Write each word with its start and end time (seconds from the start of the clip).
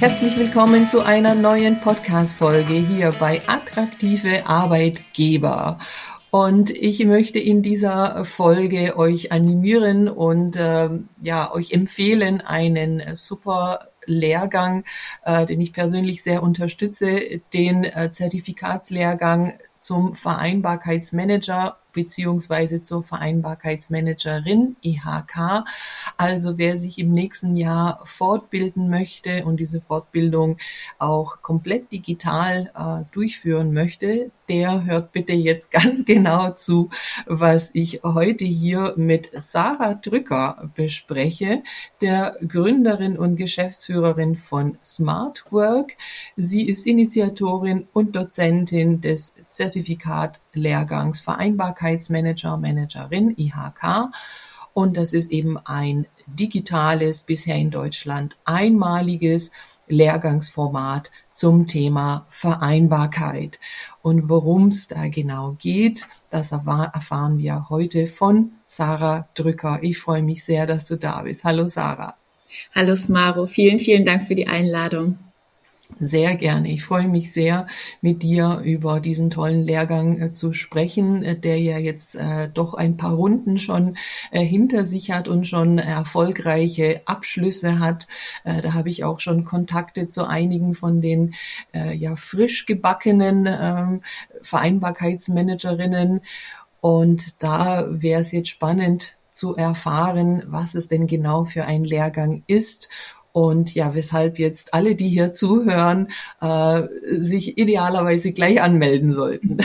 Herzlich 0.00 0.38
willkommen 0.38 0.86
zu 0.86 1.04
einer 1.04 1.34
neuen 1.34 1.80
Podcast-Folge 1.80 2.74
hier 2.74 3.12
bei 3.18 3.42
Attraktive 3.48 4.46
Arbeitgeber. 4.46 5.80
Und 6.30 6.70
ich 6.70 7.04
möchte 7.04 7.40
in 7.40 7.62
dieser 7.62 8.24
Folge 8.24 8.96
euch 8.96 9.32
animieren 9.32 10.08
und 10.08 10.54
äh, 10.54 10.88
ja 11.20 11.52
euch 11.52 11.72
empfehlen, 11.72 12.40
einen 12.40 13.16
super 13.16 13.88
Lehrgang, 14.06 14.84
äh, 15.24 15.44
den 15.46 15.60
ich 15.60 15.72
persönlich 15.72 16.22
sehr 16.22 16.44
unterstütze, 16.44 17.40
den 17.52 17.82
äh, 17.82 18.12
Zertifikatslehrgang 18.12 19.54
zum 19.80 20.14
Vereinbarkeitsmanager 20.14 21.76
beziehungsweise 21.98 22.80
zur 22.80 23.02
Vereinbarkeitsmanagerin 23.02 24.76
IHK. 24.82 25.64
Also 26.16 26.56
wer 26.56 26.78
sich 26.78 27.00
im 27.00 27.10
nächsten 27.10 27.56
Jahr 27.56 28.00
fortbilden 28.04 28.88
möchte 28.88 29.44
und 29.44 29.58
diese 29.58 29.80
Fortbildung 29.80 30.58
auch 31.00 31.42
komplett 31.42 31.90
digital 31.90 32.70
äh, 32.76 33.12
durchführen 33.12 33.72
möchte, 33.72 34.30
der 34.48 34.84
hört 34.84 35.12
bitte 35.12 35.32
jetzt 35.32 35.70
ganz 35.72 36.04
genau 36.04 36.52
zu, 36.52 36.90
was 37.26 37.74
ich 37.74 38.00
heute 38.02 38.44
hier 38.44 38.94
mit 38.96 39.30
Sarah 39.34 39.94
Drücker 39.94 40.70
bespreche, 40.74 41.62
der 42.00 42.36
Gründerin 42.46 43.18
und 43.18 43.36
Geschäftsführerin 43.36 44.36
von 44.36 44.78
Smart 44.84 45.44
Work. 45.50 45.96
Sie 46.36 46.62
ist 46.62 46.86
Initiatorin 46.86 47.88
und 47.92 48.16
Dozentin 48.16 49.00
des 49.00 49.34
Zertifikatlehrgangs 49.50 51.20
Vereinbarkeitsmanager, 51.88 52.56
Managerin 52.56 53.34
IHK. 53.36 54.10
Und 54.74 54.96
das 54.96 55.12
ist 55.12 55.30
eben 55.32 55.58
ein 55.58 56.06
digitales, 56.26 57.22
bisher 57.22 57.56
in 57.56 57.70
Deutschland 57.70 58.36
einmaliges 58.44 59.50
Lehrgangsformat 59.88 61.10
zum 61.32 61.66
Thema 61.66 62.26
Vereinbarkeit. 62.28 63.58
Und 64.02 64.28
worum 64.28 64.68
es 64.68 64.88
da 64.88 65.08
genau 65.08 65.56
geht, 65.58 66.06
das 66.30 66.52
erfahren 66.52 67.38
wir 67.38 67.68
heute 67.70 68.06
von 68.06 68.52
Sarah 68.64 69.28
Drücker. 69.34 69.78
Ich 69.82 69.98
freue 69.98 70.22
mich 70.22 70.44
sehr, 70.44 70.66
dass 70.66 70.86
du 70.86 70.96
da 70.96 71.22
bist. 71.22 71.44
Hallo 71.44 71.66
Sarah. 71.68 72.14
Hallo 72.74 72.96
Smaro, 72.96 73.46
vielen, 73.46 73.80
vielen 73.80 74.04
Dank 74.04 74.26
für 74.26 74.34
die 74.34 74.48
Einladung. 74.48 75.18
Sehr 75.96 76.36
gerne. 76.36 76.70
Ich 76.70 76.84
freue 76.84 77.08
mich 77.08 77.32
sehr, 77.32 77.66
mit 78.02 78.22
dir 78.22 78.60
über 78.62 79.00
diesen 79.00 79.30
tollen 79.30 79.62
Lehrgang 79.62 80.20
äh, 80.20 80.32
zu 80.32 80.52
sprechen, 80.52 81.22
äh, 81.22 81.38
der 81.38 81.58
ja 81.58 81.78
jetzt 81.78 82.14
äh, 82.14 82.48
doch 82.52 82.74
ein 82.74 82.98
paar 82.98 83.14
Runden 83.14 83.58
schon 83.58 83.96
äh, 84.30 84.44
hinter 84.44 84.84
sich 84.84 85.10
hat 85.10 85.28
und 85.28 85.48
schon 85.48 85.78
erfolgreiche 85.78 87.00
Abschlüsse 87.06 87.78
hat. 87.78 88.06
Äh, 88.44 88.60
da 88.60 88.74
habe 88.74 88.90
ich 88.90 89.02
auch 89.04 89.18
schon 89.18 89.46
Kontakte 89.46 90.08
zu 90.08 90.28
einigen 90.28 90.74
von 90.74 91.00
den 91.00 91.34
äh, 91.72 91.94
ja 91.94 92.16
frisch 92.16 92.66
gebackenen 92.66 93.48
ähm, 93.50 94.00
Vereinbarkeitsmanagerinnen. 94.42 96.20
Und 96.82 97.42
da 97.42 97.86
wäre 97.88 98.20
es 98.20 98.30
jetzt 98.32 98.50
spannend 98.50 99.16
zu 99.30 99.56
erfahren, 99.56 100.42
was 100.46 100.74
es 100.74 100.86
denn 100.88 101.06
genau 101.06 101.44
für 101.44 101.64
ein 101.64 101.84
Lehrgang 101.84 102.42
ist 102.46 102.90
und 103.32 103.74
ja, 103.74 103.94
weshalb 103.94 104.38
jetzt 104.38 104.74
alle, 104.74 104.94
die 104.94 105.08
hier 105.08 105.32
zuhören, 105.32 106.08
äh, 106.40 106.82
sich 107.10 107.58
idealerweise 107.58 108.32
gleich 108.32 108.60
anmelden 108.60 109.12
sollten. 109.12 109.58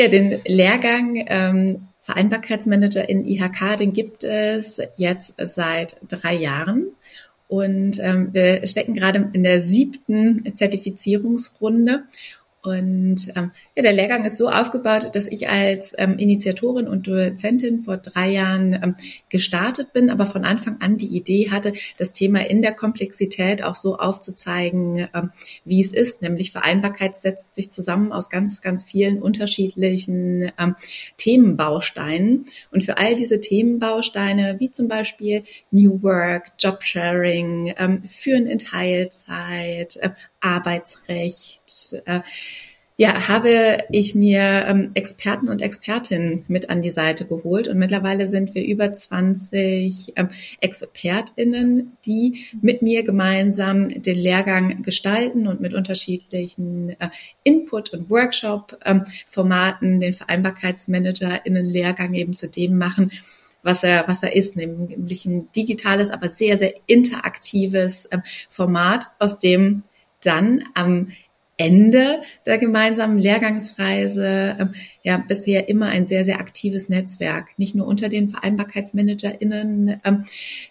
Ja, 0.00 0.06
den 0.06 0.38
Lehrgang 0.46 1.24
ähm, 1.26 1.88
Vereinbarkeitsmanager 2.02 3.08
in 3.08 3.26
IHK, 3.26 3.76
den 3.78 3.92
gibt 3.92 4.22
es 4.22 4.80
jetzt 4.96 5.34
seit 5.38 5.96
drei 6.06 6.36
Jahren. 6.36 6.92
Und 7.48 7.98
ähm, 7.98 8.28
wir 8.32 8.64
stecken 8.68 8.94
gerade 8.94 9.30
in 9.32 9.42
der 9.42 9.60
siebten 9.60 10.54
Zertifizierungsrunde. 10.54 12.04
Und 12.60 13.32
ähm, 13.36 13.52
ja, 13.76 13.82
der 13.82 13.92
Lehrgang 13.92 14.24
ist 14.24 14.36
so 14.36 14.48
aufgebaut, 14.48 15.10
dass 15.14 15.28
ich 15.28 15.48
als 15.48 15.94
ähm, 15.96 16.18
Initiatorin 16.18 16.88
und 16.88 17.06
Dozentin 17.06 17.84
vor 17.84 17.98
drei 17.98 18.30
Jahren 18.30 18.72
ähm, 18.72 18.96
gestartet 19.28 19.92
bin, 19.92 20.10
aber 20.10 20.26
von 20.26 20.44
Anfang 20.44 20.80
an 20.80 20.96
die 20.96 21.16
Idee 21.16 21.50
hatte, 21.50 21.72
das 21.98 22.12
Thema 22.12 22.40
in 22.40 22.60
der 22.60 22.74
Komplexität 22.74 23.62
auch 23.62 23.76
so 23.76 23.96
aufzuzeigen, 23.96 25.08
ähm, 25.14 25.30
wie 25.64 25.80
es 25.80 25.92
ist. 25.92 26.20
Nämlich 26.20 26.50
Vereinbarkeit 26.50 27.14
setzt 27.14 27.54
sich 27.54 27.70
zusammen 27.70 28.12
aus 28.12 28.28
ganz, 28.28 28.60
ganz 28.60 28.82
vielen 28.82 29.22
unterschiedlichen 29.22 30.50
ähm, 30.58 30.74
Themenbausteinen. 31.16 32.46
Und 32.72 32.84
für 32.84 32.98
all 32.98 33.14
diese 33.14 33.40
Themenbausteine, 33.40 34.56
wie 34.58 34.72
zum 34.72 34.88
Beispiel 34.88 35.44
New 35.70 36.02
Work, 36.02 36.52
Jobsharing, 36.58 37.74
ähm, 37.78 38.02
Führen 38.02 38.48
in 38.48 38.58
Teilzeit, 38.58 39.96
äh, 39.98 40.10
Arbeitsrecht, 40.40 42.02
äh, 42.06 42.20
ja, 43.00 43.28
habe 43.28 43.78
ich 43.92 44.16
mir 44.16 44.64
ähm, 44.66 44.90
Experten 44.94 45.48
und 45.48 45.62
Expertinnen 45.62 46.44
mit 46.48 46.68
an 46.68 46.82
die 46.82 46.90
Seite 46.90 47.26
geholt. 47.26 47.68
Und 47.68 47.78
mittlerweile 47.78 48.26
sind 48.26 48.56
wir 48.56 48.66
über 48.66 48.92
20 48.92 50.14
ähm, 50.16 50.30
ExpertInnen, 50.60 51.96
die 52.04 52.46
mit 52.60 52.82
mir 52.82 53.04
gemeinsam 53.04 53.88
den 53.88 54.18
Lehrgang 54.18 54.82
gestalten 54.82 55.46
und 55.46 55.60
mit 55.60 55.74
unterschiedlichen 55.74 56.96
äh, 56.98 57.10
Input- 57.44 57.90
und 57.90 58.10
Workshop-Formaten 58.10 59.92
ähm, 59.92 60.00
den 60.00 60.12
VereinbarkeitsmanagerInnen-Lehrgang 60.12 62.14
eben 62.14 62.32
zu 62.32 62.48
dem 62.48 62.78
machen, 62.78 63.12
was 63.62 63.84
er, 63.84 64.08
was 64.08 64.24
er 64.24 64.34
ist, 64.34 64.56
nämlich 64.56 65.24
ein 65.24 65.52
digitales, 65.52 66.10
aber 66.10 66.28
sehr, 66.28 66.56
sehr 66.56 66.74
interaktives 66.86 68.08
ähm, 68.10 68.24
Format, 68.48 69.06
aus 69.20 69.38
dem 69.38 69.84
dann 70.20 70.64
am 70.74 71.08
Ende 71.58 72.22
der 72.46 72.56
gemeinsamen 72.56 73.18
Lehrgangsreise 73.18 74.56
ähm, 74.60 74.74
ja 75.02 75.16
bisher 75.18 75.68
immer 75.68 75.86
ein 75.86 76.06
sehr, 76.06 76.24
sehr 76.24 76.38
aktives 76.38 76.88
Netzwerk, 76.88 77.48
nicht 77.56 77.74
nur 77.74 77.86
unter 77.88 78.08
den 78.08 78.28
VereinbarkeitsmanagerInnen 78.28 79.98
ähm, 80.04 80.22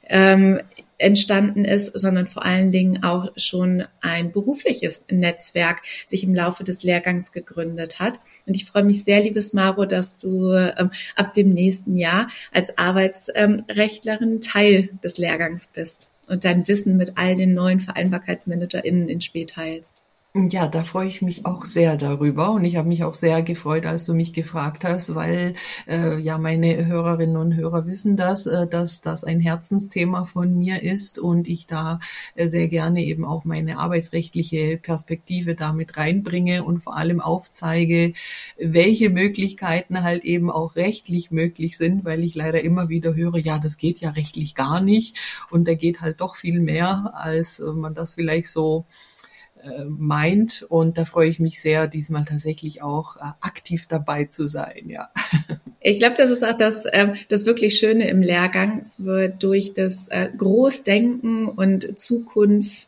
ähm, 0.08 0.62
entstanden 0.98 1.66
ist, 1.66 1.92
sondern 1.94 2.26
vor 2.26 2.46
allen 2.46 2.72
Dingen 2.72 3.04
auch 3.04 3.28
schon 3.36 3.84
ein 4.00 4.32
berufliches 4.32 5.06
Netzwerk 5.12 5.82
sich 6.08 6.24
im 6.24 6.34
Laufe 6.34 6.64
des 6.64 6.84
Lehrgangs 6.84 7.34
gegründet 7.34 8.00
hat. 8.00 8.22
Und 8.46 8.56
ich 8.56 8.66
freue 8.66 8.86
mich 8.86 9.04
sehr, 9.04 9.22
liebes 9.22 9.52
Maro, 9.52 9.86
dass 9.86 10.18
du 10.18 10.54
ähm, 10.54 10.92
ab 11.18 11.34
dem 11.34 11.50
nächsten 11.54 11.98
Jahr 11.98 12.30
als 12.54 12.78
Arbeitsrechtlerin 12.78 14.40
Teil 14.40 14.90
des 15.04 15.18
Lehrgangs 15.18 15.68
bist 15.68 16.10
und 16.28 16.46
dein 16.46 16.68
Wissen 16.68 16.98
mit 16.98 17.14
all 17.18 17.36
den 17.36 17.54
neuen 17.54 17.80
VereinbarkeitsmanagerInnen 17.80 19.10
in 19.10 19.22
Spee 19.22 19.46
teilst. 19.46 20.04
Ja, 20.40 20.68
da 20.68 20.84
freue 20.84 21.08
ich 21.08 21.24
mich 21.24 21.46
auch 21.48 21.66
sehr 21.66 21.98
darüber 21.98 22.52
und 22.52 22.64
ich 22.64 22.76
habe 22.76 22.88
mich 22.88 23.04
auch 23.04 23.16
sehr 23.16 23.42
gefreut, 23.42 23.88
als 23.88 24.06
du 24.06 24.14
mich 24.14 24.34
gefragt 24.34 24.84
hast, 24.84 25.16
weil 25.16 25.56
äh, 25.88 26.20
ja 26.20 26.38
meine 26.38 26.86
Hörerinnen 26.86 27.38
und 27.38 27.56
Hörer 27.56 27.88
wissen 27.88 28.16
das, 28.18 28.46
äh, 28.46 28.68
dass 28.68 29.02
das 29.02 29.24
ein 29.24 29.40
Herzensthema 29.40 30.26
von 30.26 30.56
mir 30.56 30.84
ist 30.84 31.18
und 31.18 31.48
ich 31.48 31.66
da 31.66 32.00
äh, 32.36 32.48
sehr 32.48 32.68
gerne 32.68 33.04
eben 33.04 33.26
auch 33.26 33.46
meine 33.46 33.80
arbeitsrechtliche 33.80 34.78
Perspektive 34.78 35.56
damit 35.56 35.98
reinbringe 35.98 36.64
und 36.64 36.80
vor 36.80 36.96
allem 36.96 37.20
aufzeige, 37.20 38.14
welche 38.60 39.10
Möglichkeiten 39.10 40.04
halt 40.04 40.24
eben 40.24 40.52
auch 40.52 40.76
rechtlich 40.76 41.32
möglich 41.32 41.78
sind, 41.78 42.06
weil 42.06 42.24
ich 42.24 42.36
leider 42.36 42.62
immer 42.62 42.90
wieder 42.90 43.16
höre, 43.16 43.38
ja, 43.38 43.58
das 43.58 43.78
geht 43.78 44.02
ja 44.02 44.12
rechtlich 44.12 44.54
gar 44.54 44.82
nicht 44.82 45.18
und 45.50 45.68
da 45.68 45.74
geht 45.74 46.02
halt 46.02 46.22
doch 46.22 46.36
viel 46.36 46.60
mehr, 46.60 47.14
als 47.16 47.60
äh, 47.60 47.72
man 47.72 47.96
das 47.96 48.14
vielleicht 48.14 48.50
so 48.50 48.86
meint. 49.88 50.66
Und 50.70 50.98
da 50.98 51.06
freue 51.06 51.30
ich 51.30 51.40
mich 51.40 51.62
sehr, 51.62 51.88
diesmal 51.88 52.26
tatsächlich 52.26 52.82
auch 52.82 53.18
äh, 53.18 53.32
aktiv 53.42 53.88
dabei 53.88 54.26
zu 54.26 54.46
sein, 54.46 54.90
ja. 54.90 55.10
Ich 55.80 56.00
glaube, 56.00 56.16
das 56.18 56.32
ist 56.32 56.44
auch 56.44 56.58
das, 56.58 56.86
äh, 56.86 57.14
das 57.30 57.46
wirklich 57.46 57.78
Schöne 57.78 58.10
im 58.10 58.22
Lehrgang. 58.22 58.82
Es 58.84 59.02
wird 59.02 59.42
durch 59.42 59.74
das 59.74 60.10
äh, 60.10 60.28
Großdenken 60.36 61.48
und 61.48 61.98
Zukunft 61.98 62.87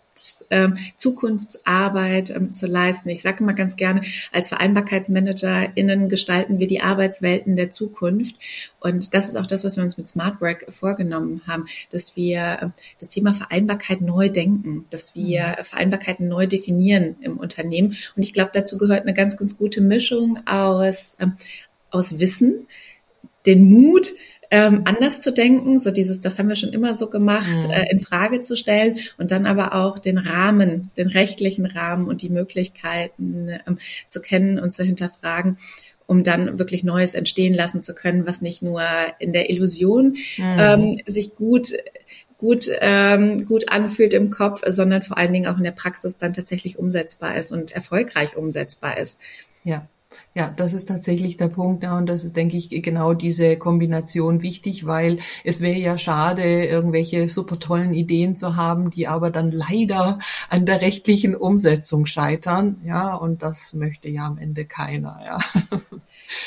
ähm, 0.50 0.78
Zukunftsarbeit 0.96 2.30
ähm, 2.30 2.52
zu 2.52 2.68
leisten. 2.68 3.10
Ich 3.10 3.22
sage 3.22 3.44
immer 3.44 3.54
ganz 3.54 3.76
gerne, 3.76 4.02
als 4.32 4.50
VereinbarkeitsmanagerInnen 4.50 6.10
gestalten 6.10 6.60
wir 6.60 6.68
die 6.68 6.82
Arbeitswelten 6.82 7.56
der 7.56 7.72
Zukunft. 7.72 8.36
Und 8.80 9.14
das 9.14 9.28
ist 9.28 9.38
auch 9.38 9.46
das, 9.46 9.64
was 9.64 9.78
wir 9.78 9.84
uns 9.84 9.98
mit 9.98 10.08
Smart 10.08 10.42
Work 10.42 10.66
vorgenommen 10.72 11.42
haben, 11.48 11.66
dass 11.92 12.16
wir 12.16 12.60
ähm, 12.62 12.74
das 13.00 13.10
Thema 13.10 13.34
Vereinbarkeit 13.34 14.02
neu 14.02 14.30
denken, 14.30 14.86
dass 14.90 15.16
wir 15.16 15.56
mhm. 15.60 15.64
Vereinbarkeiten 15.64 16.28
neu 16.28 16.48
definieren 16.48 17.16
im 17.22 17.38
Unternehmen. 17.38 17.96
Und 18.16 18.24
ich 18.24 18.34
glaube, 18.34 18.52
dazu 18.54 18.78
gehört 18.78 19.02
eine 19.02 19.14
ganz, 19.14 19.38
ganz 19.38 19.58
gute 19.58 19.82
Mischung 19.82 20.40
aus, 20.46 21.18
ähm, 21.20 21.34
aus 21.92 22.20
Wissen, 22.20 22.68
den 23.46 23.64
Mut, 23.64 24.12
ähm, 24.52 24.82
anders 24.86 25.22
zu 25.22 25.32
denken, 25.32 25.80
so 25.80 25.92
dieses, 25.92 26.20
das 26.20 26.40
haben 26.40 26.50
wir 26.50 26.56
schon 26.56 26.74
immer 26.74 26.96
so 26.96 27.10
gemacht, 27.10 27.68
mhm. 27.68 27.72
äh, 27.72 27.92
in 27.92 28.00
Frage 28.00 28.42
zu 28.42 28.56
stellen 28.56 29.00
und 29.18 29.32
dann 29.32 29.46
aber 29.46 29.76
auch 29.76 30.00
den 30.00 30.18
Rahmen, 30.18 30.92
den 30.98 31.08
rechtlichen 31.08 31.66
Rahmen 31.66 32.08
und 32.08 32.22
die 32.22 32.30
Möglichkeiten 32.30 33.50
ähm, 33.68 33.78
zu 34.08 34.22
kennen 34.22 34.60
und 34.60 34.72
zu 34.72 34.84
hinterfragen 34.84 35.58
um 36.08 36.24
dann 36.24 36.58
wirklich 36.58 36.84
Neues 36.84 37.14
entstehen 37.14 37.54
lassen 37.54 37.84
zu 37.84 37.94
können, 37.94 38.26
was 38.26 38.42
nicht 38.42 38.64
nur 38.64 38.82
in 39.20 39.32
der 39.32 39.52
Illusion 39.52 40.18
mhm. 40.38 40.58
ähm, 40.58 40.98
sich 41.06 41.36
gut 41.36 41.72
gut, 42.40 42.70
ähm, 42.80 43.46
gut 43.46 43.70
anfühlt 43.70 44.14
im 44.16 44.32
Kopf, 44.32 44.64
sondern 44.66 45.04
vor 45.04 45.18
allen 45.18 45.34
Dingen 45.34 45.48
auch 45.48 45.58
in 45.58 45.64
der 45.64 45.72
Praxis 45.72 46.18
dann 46.18 46.34
tatsächlich 46.34 46.80
umsetzbar 46.80 47.36
ist 47.36 47.52
und 47.52 47.72
erfolgreich 47.72 48.36
umsetzbar 48.36 48.98
ist. 48.98 49.20
Ja. 49.64 49.88
Ja, 50.40 50.54
das 50.56 50.74
ist 50.74 50.88
tatsächlich 50.88 51.36
der 51.36 51.50
Punkt, 51.50 51.84
ja, 51.84 51.98
und 51.98 52.06
das 52.06 52.24
ist, 52.24 52.38
denke 52.38 52.56
ich, 52.56 52.70
genau 52.70 53.14
diese 53.14 53.58
Kombination 53.58 54.42
wichtig, 54.42 54.86
weil 54.86 55.18
es 55.44 55.60
wäre 55.60 55.78
ja 55.78 55.98
schade, 55.98 56.64
irgendwelche 56.64 57.28
super 57.28 57.60
tollen 57.60 57.94
Ideen 57.94 58.38
zu 58.38 58.56
haben, 58.56 58.90
die 58.90 59.06
aber 59.06 59.32
dann 59.32 59.52
leider 59.52 60.18
an 60.48 60.66
der 60.66 60.80
rechtlichen 60.80 61.36
Umsetzung 61.36 62.06
scheitern, 62.06 62.78
ja, 62.86 63.16
und 63.16 63.44
das 63.44 63.74
möchte 63.74 64.08
ja 64.08 64.28
am 64.28 64.38
Ende 64.38 64.64
keiner, 64.64 65.20
ja. 65.26 65.40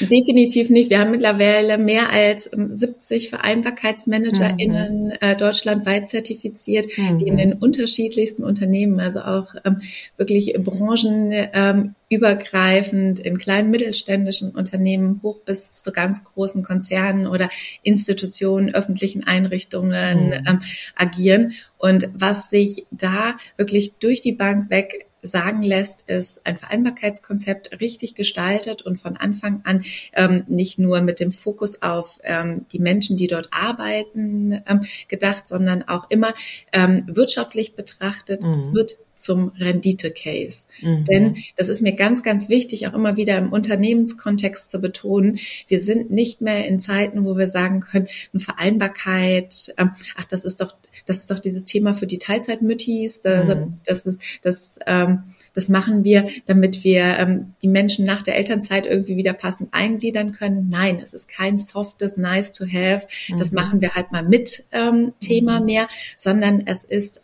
Definitiv 0.01 0.71
nicht. 0.71 0.89
Wir 0.91 1.01
haben 1.01 1.11
mittlerweile 1.11 1.77
mehr 1.77 2.11
als 2.11 2.45
70 2.45 3.31
VereinbarkeitsmanagerInnen 3.31 5.07
mhm. 5.07 5.13
äh, 5.21 5.35
deutschlandweit 5.35 6.09
zertifiziert, 6.09 6.87
mhm. 6.97 7.19
die 7.19 7.27
in 7.27 7.37
den 7.37 7.55
unterschiedlichsten 7.55 8.45
Unternehmen, 8.45 9.01
also 9.01 9.23
auch 9.23 9.57
ähm, 9.65 9.81
wirklich 10.17 10.55
branchenübergreifend 10.57 13.19
ähm, 13.19 13.25
in 13.25 13.39
kleinen 13.39 13.73
mittelständischen 13.83 14.51
Unternehmen 14.53 15.21
hoch 15.23 15.41
bis 15.41 15.83
zu 15.83 15.93
ganz 15.93 16.23
großen 16.23 16.63
Konzernen 16.63 17.27
oder 17.27 17.49
Institutionen, 17.83 18.75
öffentlichen 18.75 19.25
Einrichtungen 19.25 20.27
mhm. 20.27 20.33
ähm, 20.33 20.63
agieren. 20.95 21.53
Und 21.79 22.09
was 22.15 22.51
sich 22.51 22.87
da 22.91 23.37
wirklich 23.57 23.95
durch 23.99 24.21
die 24.21 24.33
Bank 24.33 24.71
weg 24.71 25.07
sagen 25.25 25.63
lässt, 25.63 26.09
ist 26.09 26.45
ein 26.45 26.57
Vereinbarkeitskonzept 26.57 27.81
richtig 27.81 28.17
gestaltet 28.17 28.83
und 28.83 28.99
von 28.99 29.17
Anfang 29.17 29.63
an 29.65 29.85
ähm, 30.15 30.45
nicht 30.49 30.81
nur 30.81 31.01
mit 31.01 31.21
dem 31.21 31.31
Fokus 31.31 31.81
auf 31.81 32.19
ähm, 32.25 32.67
die 32.73 32.81
Menschen, 32.81 33.17
die 33.17 33.29
dort 33.29 33.49
arbeiten, 33.53 34.63
ähm, 34.67 34.85
gedacht, 35.07 35.47
sondern 35.47 35.85
auch 35.85 36.11
immer 36.11 36.35
ähm, 36.73 37.05
wirtschaftlich 37.07 37.77
betrachtet 37.77 38.43
mhm. 38.43 38.75
wird 38.75 38.97
zum 39.23 39.53
Rendite-Case. 39.59 40.67
Mhm. 40.81 41.05
Denn 41.05 41.37
das 41.57 41.69
ist 41.69 41.81
mir 41.81 41.95
ganz, 41.95 42.23
ganz 42.23 42.49
wichtig, 42.49 42.87
auch 42.87 42.95
immer 42.95 43.17
wieder 43.17 43.39
im 43.39 43.53
Unternehmenskontext 43.53 44.69
zu 44.69 44.81
betonen. 44.81 45.39
Wir 45.69 45.81
sind 45.81 46.11
nicht 46.11 46.41
mehr 46.41 46.67
in 46.67 46.81
Zeiten, 46.81 47.25
wo 47.25 47.37
wir 47.37 47.47
sagen 47.47 47.81
können, 47.81 48.09
eine 48.33 48.41
Vereinbarkeit, 48.41 49.73
ähm, 49.79 49.93
ach, 50.17 50.25
das 50.25 50.45
ist 50.45 50.61
doch 50.61 50.75
das 51.07 51.19
ist 51.19 51.31
doch 51.31 51.39
dieses 51.39 51.65
Thema 51.65 51.95
für 51.95 52.07
die 52.07 52.19
Teilzeitmüttis, 52.19 53.21
das, 53.21 53.49
mhm. 53.49 53.79
das 53.85 54.07
ist, 54.07 54.21
das, 54.43 54.79
ähm, 54.87 55.25
das 55.55 55.69
machen 55.69 56.05
wir, 56.05 56.29
damit 56.47 56.85
wir 56.85 57.19
ähm, 57.19 57.55
die 57.63 57.69
Menschen 57.69 58.05
nach 58.05 58.23
der 58.23 58.37
Elternzeit 58.37 58.87
irgendwie 58.87 59.17
wieder 59.17 59.33
passend 59.33 59.71
eingliedern 59.73 60.33
können. 60.33 60.69
Nein, 60.71 61.01
es 61.03 61.13
ist 61.13 61.29
kein 61.29 61.59
softes 61.59 62.17
Nice 62.17 62.53
to 62.53 62.65
have. 62.65 63.07
Das 63.37 63.51
mhm. 63.51 63.57
machen 63.57 63.81
wir 63.81 63.95
halt 63.95 64.13
mal 64.13 64.23
mit 64.23 64.65
ähm, 64.73 65.13
Thema 65.21 65.61
mhm. 65.61 65.67
mehr, 65.67 65.89
sondern 66.17 66.63
es 66.67 66.85
ist 66.85 67.23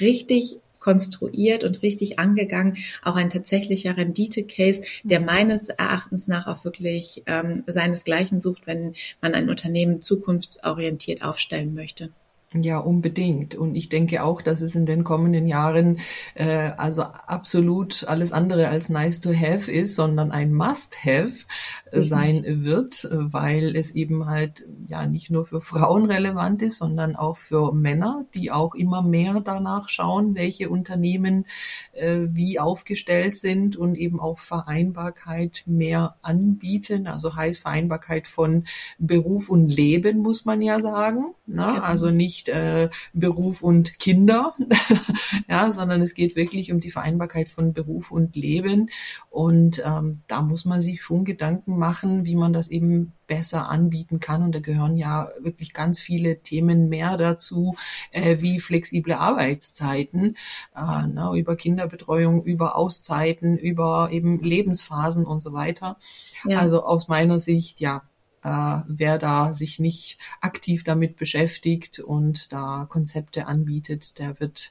richtig 0.00 0.58
konstruiert 0.84 1.64
und 1.64 1.82
richtig 1.82 2.18
angegangen, 2.18 2.76
auch 3.02 3.16
ein 3.16 3.30
tatsächlicher 3.30 3.96
Rendite-Case, 3.96 4.82
der 5.02 5.20
mhm. 5.20 5.26
meines 5.26 5.70
Erachtens 5.70 6.28
nach 6.28 6.46
auch 6.46 6.64
wirklich 6.64 7.22
ähm, 7.26 7.62
seinesgleichen 7.66 8.42
sucht, 8.42 8.66
wenn 8.66 8.94
man 9.22 9.34
ein 9.34 9.48
Unternehmen 9.48 10.02
zukunftsorientiert 10.02 11.22
aufstellen 11.22 11.74
möchte. 11.74 12.10
Ja, 12.56 12.78
unbedingt. 12.78 13.56
Und 13.56 13.74
ich 13.74 13.88
denke 13.88 14.22
auch, 14.22 14.40
dass 14.40 14.60
es 14.60 14.76
in 14.76 14.86
den 14.86 15.02
kommenden 15.02 15.48
Jahren 15.48 15.98
äh, 16.36 16.70
also 16.76 17.02
absolut 17.02 18.04
alles 18.06 18.30
andere 18.30 18.68
als 18.68 18.90
nice 18.90 19.18
to 19.18 19.34
have 19.34 19.70
ist, 19.70 19.96
sondern 19.96 20.30
ein 20.30 20.54
must 20.54 21.04
have 21.04 21.46
äh, 21.90 22.02
sein 22.02 22.44
wird, 22.46 23.08
weil 23.10 23.74
es 23.74 23.90
eben 23.96 24.26
halt 24.26 24.66
ja 24.86 25.04
nicht 25.04 25.32
nur 25.32 25.44
für 25.44 25.60
Frauen 25.60 26.08
relevant 26.08 26.62
ist, 26.62 26.78
sondern 26.78 27.16
auch 27.16 27.36
für 27.36 27.72
Männer, 27.72 28.24
die 28.34 28.52
auch 28.52 28.76
immer 28.76 29.02
mehr 29.02 29.40
danach 29.40 29.88
schauen, 29.88 30.36
welche 30.36 30.70
Unternehmen 30.70 31.46
äh, 31.92 32.28
wie 32.30 32.60
aufgestellt 32.60 33.34
sind 33.34 33.74
und 33.74 33.96
eben 33.96 34.20
auch 34.20 34.38
Vereinbarkeit 34.38 35.64
mehr 35.66 36.14
anbieten. 36.22 37.08
Also 37.08 37.34
heißt 37.34 37.62
Vereinbarkeit 37.62 38.28
von 38.28 38.64
Beruf 38.98 39.50
und 39.50 39.74
Leben, 39.74 40.18
muss 40.18 40.44
man 40.44 40.62
ja 40.62 40.80
sagen. 40.80 41.34
Ne? 41.46 41.56
Genau. 41.56 41.80
Also 41.80 42.10
nicht 42.10 42.48
äh, 42.48 42.88
Beruf 43.12 43.62
und 43.62 43.98
Kinder, 43.98 44.54
ja, 45.48 45.70
sondern 45.72 46.00
es 46.00 46.14
geht 46.14 46.36
wirklich 46.36 46.72
um 46.72 46.80
die 46.80 46.90
Vereinbarkeit 46.90 47.48
von 47.48 47.74
Beruf 47.74 48.10
und 48.10 48.34
Leben. 48.34 48.88
Und 49.28 49.82
ähm, 49.84 50.22
da 50.26 50.40
muss 50.40 50.64
man 50.64 50.80
sich 50.80 51.02
schon 51.02 51.24
Gedanken 51.24 51.78
machen, 51.78 52.24
wie 52.24 52.34
man 52.34 52.54
das 52.54 52.68
eben 52.68 53.12
besser 53.26 53.68
anbieten 53.68 54.20
kann. 54.20 54.42
Und 54.42 54.54
da 54.54 54.60
gehören 54.60 54.96
ja 54.96 55.28
wirklich 55.40 55.74
ganz 55.74 56.00
viele 56.00 56.40
Themen 56.40 56.88
mehr 56.88 57.18
dazu, 57.18 57.76
äh, 58.10 58.40
wie 58.40 58.58
flexible 58.58 59.12
Arbeitszeiten, 59.12 60.36
äh, 60.74 61.06
na, 61.12 61.34
über 61.34 61.56
Kinderbetreuung, 61.56 62.42
über 62.42 62.74
Auszeiten, 62.74 63.58
über 63.58 64.08
eben 64.12 64.38
Lebensphasen 64.38 65.26
und 65.26 65.42
so 65.42 65.52
weiter. 65.52 65.98
Ja. 66.46 66.60
Also 66.60 66.84
aus 66.84 67.08
meiner 67.08 67.38
Sicht, 67.38 67.80
ja, 67.80 68.02
äh, 68.44 68.82
wer 68.86 69.18
da 69.18 69.52
sich 69.52 69.78
nicht 69.80 70.18
aktiv 70.40 70.84
damit 70.84 71.16
beschäftigt 71.16 71.98
und 71.98 72.52
da 72.52 72.86
Konzepte 72.88 73.46
anbietet, 73.46 74.18
der 74.18 74.38
wird 74.40 74.70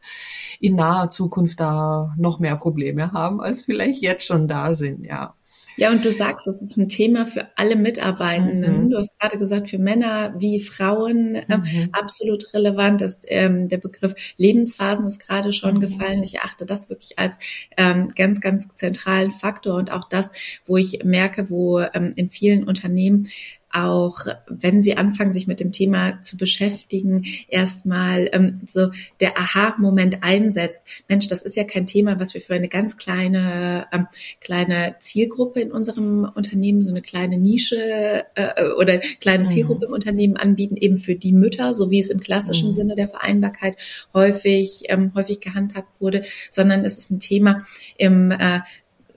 in 0.60 0.76
naher 0.76 1.10
Zukunft 1.10 1.60
da 1.60 2.14
noch 2.18 2.40
mehr 2.40 2.56
Probleme 2.56 3.12
haben, 3.12 3.42
als 3.42 3.64
vielleicht 3.64 4.02
jetzt 4.02 4.26
schon 4.26 4.48
da 4.48 4.74
sind, 4.74 5.04
ja. 5.04 5.36
Ja, 5.76 5.92
und 5.92 6.06
du 6.06 6.12
sagst, 6.12 6.48
es 6.48 6.62
ist 6.62 6.78
ein 6.78 6.88
Thema 6.88 7.26
für 7.26 7.48
alle 7.56 7.76
Mitarbeitenden. 7.76 8.86
Mhm. 8.86 8.90
Du 8.92 8.98
hast 8.98 9.20
gerade 9.20 9.38
gesagt, 9.38 9.70
für 9.70 9.80
Männer 9.80 10.34
wie 10.38 10.60
Frauen 10.60 11.36
äh, 11.36 11.58
mhm. 11.58 11.90
absolut 11.92 12.54
relevant 12.54 13.02
ist. 13.02 13.26
Ähm, 13.28 13.68
der 13.70 13.78
Begriff 13.78 14.14
Lebensphasen 14.38 15.08
ist 15.08 15.20
gerade 15.20 15.52
schon 15.52 15.76
mhm. 15.76 15.80
gefallen. 15.82 16.24
Ich 16.24 16.42
achte 16.42 16.66
das 16.66 16.90
wirklich 16.90 17.18
als 17.18 17.40
ähm, 17.78 18.12
ganz, 18.16 18.40
ganz 18.40 18.68
zentralen 18.70 19.32
Faktor 19.32 19.76
und 19.76 19.92
auch 19.92 20.08
das, 20.08 20.30
wo 20.66 20.78
ich 20.78 21.04
merke, 21.04 21.50
wo 21.50 21.80
ähm, 21.80 22.14
in 22.16 22.30
vielen 22.30 22.66
Unternehmen 22.66 23.30
auch, 23.74 24.20
wenn 24.48 24.82
sie 24.82 24.98
anfangen, 24.98 25.34
sich 25.34 25.48
mit 25.48 25.60
dem 25.60 25.72
Thema 25.72 26.22
zu 26.22 26.38
beschäftigen, 26.38 27.26
erstmal 27.48 28.30
ähm, 28.32 28.62
so 28.68 28.92
der 29.20 29.38
Aha-Moment 29.38 30.24
einsetzt. 30.24 30.84
Mensch, 31.08 31.28
das 31.28 31.42
ist 31.44 31.56
ja 31.56 31.64
kein 31.64 31.86
Thema, 31.86 32.20
was 32.20 32.34
wir 32.34 32.42
für 32.42 32.54
eine 32.54 32.70
ganz 32.70 32.98
kleine 32.98 33.88
ähm, 33.92 34.08
kleine 34.42 34.96
Zielgruppe 35.00 35.60
in 35.62 35.72
unserem 35.72 36.30
Unternehmen, 36.36 36.84
so 36.84 36.92
eine 36.92 37.02
kleine 37.02 37.38
Nische 37.38 38.26
äh, 38.36 38.64
oder 38.78 39.00
kleine 39.20 39.46
mhm. 39.46 39.50
Zielgruppe 39.50 39.86
im 39.88 39.94
Unternehmen 39.94 40.38
anbieten, 40.38 40.78
eben 40.78 40.98
für 40.98 41.16
die 41.16 41.34
Mütter, 41.34 41.74
so 41.74 41.90
wie 41.90 42.00
es 42.00 42.10
im 42.10 42.20
klassischen 42.20 42.70
mhm. 42.70 42.74
Sinne 42.74 42.96
der 42.96 43.08
Vereinbarkeit 43.08 43.76
häufig 44.14 44.84
ähm, 44.90 45.12
häufig 45.16 45.40
gehandhabt 45.40 46.00
wurde, 46.00 46.24
sondern 46.52 46.86
es 46.86 46.98
ist 46.98 47.12
ein 47.12 47.20
Thema 47.20 47.66
im 47.98 48.32
äh, 48.32 48.60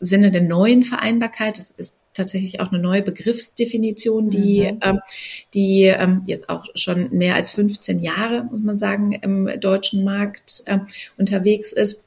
Sinne 0.01 0.31
der 0.31 0.43
neuen 0.43 0.83
Vereinbarkeit. 0.83 1.59
Es 1.59 1.71
ist 1.71 1.99
tatsächlich 2.17 2.61
auch 2.61 2.73
eine 2.73 2.81
neue 2.81 3.03
Begriffsdefinition, 3.03 4.31
die, 4.31 4.73
mhm. 4.73 4.79
ähm, 4.83 5.01
die 5.55 5.85
ähm, 5.85 6.23
jetzt 6.27 6.49
auch 6.49 6.67
schon 6.75 7.11
mehr 7.11 7.35
als 7.35 7.51
15 7.51 8.01
Jahre, 8.01 8.45
muss 8.51 8.63
man 8.63 8.77
sagen, 8.77 9.13
im 9.13 9.49
deutschen 9.61 10.05
Markt 10.05 10.63
äh, 10.67 10.79
unterwegs 11.17 11.73
ist 11.73 12.06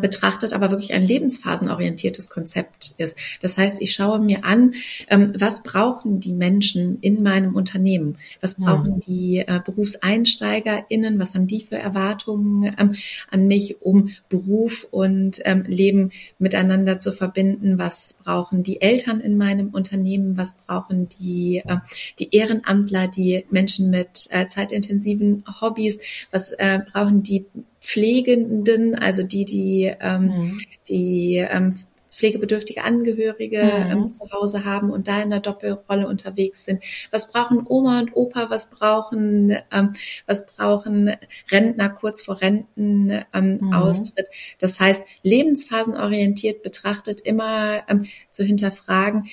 betrachtet, 0.00 0.54
aber 0.54 0.70
wirklich 0.70 0.94
ein 0.94 1.04
lebensphasenorientiertes 1.04 2.30
Konzept 2.30 2.94
ist. 2.96 3.18
Das 3.42 3.58
heißt, 3.58 3.82
ich 3.82 3.92
schaue 3.92 4.18
mir 4.18 4.44
an, 4.44 4.74
ähm, 5.08 5.34
was 5.38 5.62
brauchen 5.62 6.20
die 6.20 6.32
Menschen 6.32 6.98
in 7.02 7.22
meinem 7.22 7.54
Unternehmen? 7.54 8.16
Was 8.40 8.54
brauchen 8.54 9.00
die 9.00 9.44
äh, 9.46 9.60
BerufseinsteigerInnen? 9.64 11.18
Was 11.18 11.34
haben 11.34 11.46
die 11.46 11.60
für 11.60 11.76
Erwartungen 11.76 12.74
ähm, 12.78 12.94
an 13.30 13.46
mich, 13.46 13.82
um 13.82 14.08
Beruf 14.30 14.86
und 14.90 15.40
ähm, 15.44 15.64
Leben 15.66 16.12
miteinander 16.38 16.98
zu 16.98 17.12
verbinden? 17.12 17.78
Was 17.78 18.14
brauchen 18.14 18.62
die 18.62 18.80
Eltern 18.80 19.20
in 19.20 19.36
meinem 19.36 19.68
Unternehmen? 19.68 20.38
Was 20.38 20.54
brauchen 20.54 21.10
die, 21.20 21.62
die 22.18 22.34
Ehrenamtler, 22.34 23.06
die 23.06 23.44
Menschen 23.50 23.90
mit 23.90 24.28
äh, 24.30 24.46
zeitintensiven 24.46 25.44
Hobbys? 25.60 25.98
Was 26.30 26.52
äh, 26.52 26.80
brauchen 26.90 27.22
die 27.22 27.44
Pflegenden, 27.88 28.94
also 28.94 29.22
die, 29.22 29.46
die, 29.46 29.90
ähm, 29.98 30.24
mhm. 30.24 30.60
die 30.88 31.36
ähm, 31.36 31.78
pflegebedürftige 32.06 32.84
Angehörige 32.84 33.62
mhm. 33.62 33.90
ähm, 33.90 34.10
zu 34.10 34.30
Hause 34.30 34.66
haben 34.66 34.90
und 34.90 35.08
da 35.08 35.22
in 35.22 35.30
der 35.30 35.40
Doppelrolle 35.40 36.06
unterwegs 36.06 36.66
sind. 36.66 36.84
Was 37.10 37.30
brauchen 37.32 37.64
Oma 37.66 38.00
und 38.00 38.14
Opa? 38.14 38.50
Was 38.50 38.68
brauchen 38.68 39.56
ähm, 39.72 39.94
was 40.26 40.44
brauchen 40.44 41.16
Rentner 41.50 41.88
kurz 41.88 42.20
vor 42.20 42.42
Rentenaustritt? 42.42 44.18
Ähm, 44.18 44.26
mhm. 44.26 44.56
Das 44.58 44.80
heißt, 44.80 45.00
lebensphasenorientiert 45.22 46.62
betrachtet 46.62 47.20
immer 47.22 47.88
ähm, 47.88 48.04
zu 48.30 48.44
hinterfragen, 48.44 49.28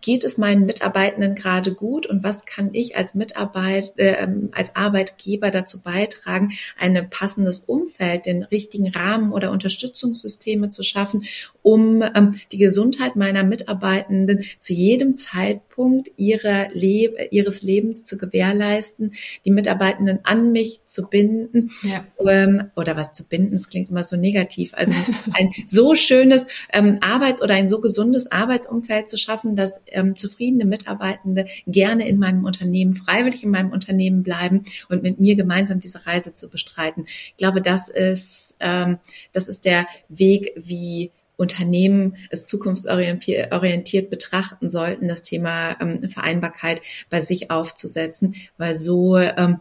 geht 0.00 0.24
es 0.24 0.36
meinen 0.36 0.66
Mitarbeitenden 0.66 1.34
gerade 1.34 1.72
gut 1.74 2.06
und 2.06 2.24
was 2.24 2.44
kann 2.44 2.70
ich 2.72 2.96
als 2.96 3.14
Mitarbeit, 3.14 3.92
äh, 3.96 4.26
als 4.52 4.74
Arbeitgeber 4.76 5.50
dazu 5.50 5.80
beitragen, 5.80 6.52
ein 6.78 7.08
passendes 7.08 7.60
Umfeld, 7.60 8.26
den 8.26 8.42
richtigen 8.42 8.88
Rahmen 8.88 9.32
oder 9.32 9.52
Unterstützungssysteme 9.52 10.68
zu 10.68 10.82
schaffen, 10.82 11.24
um 11.62 12.02
ähm, 12.02 12.40
die 12.50 12.58
Gesundheit 12.58 13.16
meiner 13.16 13.44
Mitarbeitenden 13.44 14.44
zu 14.58 14.72
jedem 14.72 15.14
Zeitpunkt 15.14 16.10
ihrer 16.16 16.68
Le 16.72 17.28
ihres 17.30 17.62
Lebens 17.62 18.04
zu 18.04 18.18
gewährleisten, 18.18 19.14
die 19.44 19.50
Mitarbeitenden 19.50 20.20
an 20.24 20.52
mich 20.52 20.80
zu 20.84 21.08
binden 21.08 21.70
ja. 21.82 22.04
ähm, 22.26 22.70
oder 22.76 22.96
was 22.96 23.12
zu 23.12 23.28
binden, 23.28 23.52
das 23.52 23.68
klingt 23.68 23.90
immer 23.90 24.02
so 24.02 24.16
negativ, 24.16 24.74
also 24.74 24.92
ein 25.32 25.52
so 25.66 25.94
schönes 25.94 26.44
ähm, 26.72 26.98
Arbeits- 27.00 27.42
oder 27.42 27.54
ein 27.54 27.68
so 27.68 27.80
gesundes 27.80 28.30
Arbeitsumfeld 28.30 29.08
zu 29.12 29.18
schaffen, 29.18 29.56
dass 29.56 29.82
ähm, 29.88 30.16
zufriedene 30.16 30.64
Mitarbeitende 30.64 31.46
gerne 31.66 32.08
in 32.08 32.18
meinem 32.18 32.44
Unternehmen, 32.44 32.94
freiwillig 32.94 33.42
in 33.42 33.50
meinem 33.50 33.70
Unternehmen 33.70 34.22
bleiben 34.22 34.62
und 34.88 35.02
mit 35.02 35.20
mir 35.20 35.36
gemeinsam 35.36 35.80
diese 35.80 36.06
Reise 36.06 36.32
zu 36.32 36.48
bestreiten. 36.48 37.04
Ich 37.06 37.36
glaube, 37.36 37.60
das 37.60 37.90
ist, 37.90 38.56
ähm, 38.60 38.98
das 39.32 39.48
ist 39.48 39.66
der 39.66 39.86
Weg, 40.08 40.52
wie 40.56 41.10
Unternehmen 41.36 42.16
es 42.30 42.46
zukunftsorientiert 42.46 44.08
betrachten 44.08 44.70
sollten, 44.70 45.08
das 45.08 45.22
Thema 45.22 45.76
ähm, 45.80 46.08
Vereinbarkeit 46.08 46.80
bei 47.10 47.20
sich 47.20 47.50
aufzusetzen, 47.50 48.36
weil 48.56 48.76
so 48.76 49.18
ähm, 49.18 49.60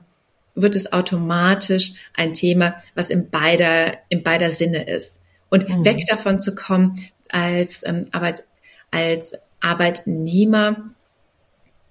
wird 0.56 0.76
es 0.76 0.94
automatisch 0.94 1.94
ein 2.14 2.34
Thema, 2.34 2.76
was 2.96 3.10
in 3.10 3.30
beider, 3.30 3.98
in 4.08 4.24
beider 4.24 4.52
Sinne 4.52 4.88
ist. 4.88 5.20
Und 5.50 5.68
mhm. 5.68 5.84
weg 5.84 6.06
davon 6.08 6.40
zu 6.40 6.56
kommen, 6.56 6.96
als, 7.32 7.84
ähm, 7.86 8.06
Arbeits, 8.12 8.44
als 8.92 9.34
Arbeitnehmer 9.62 10.92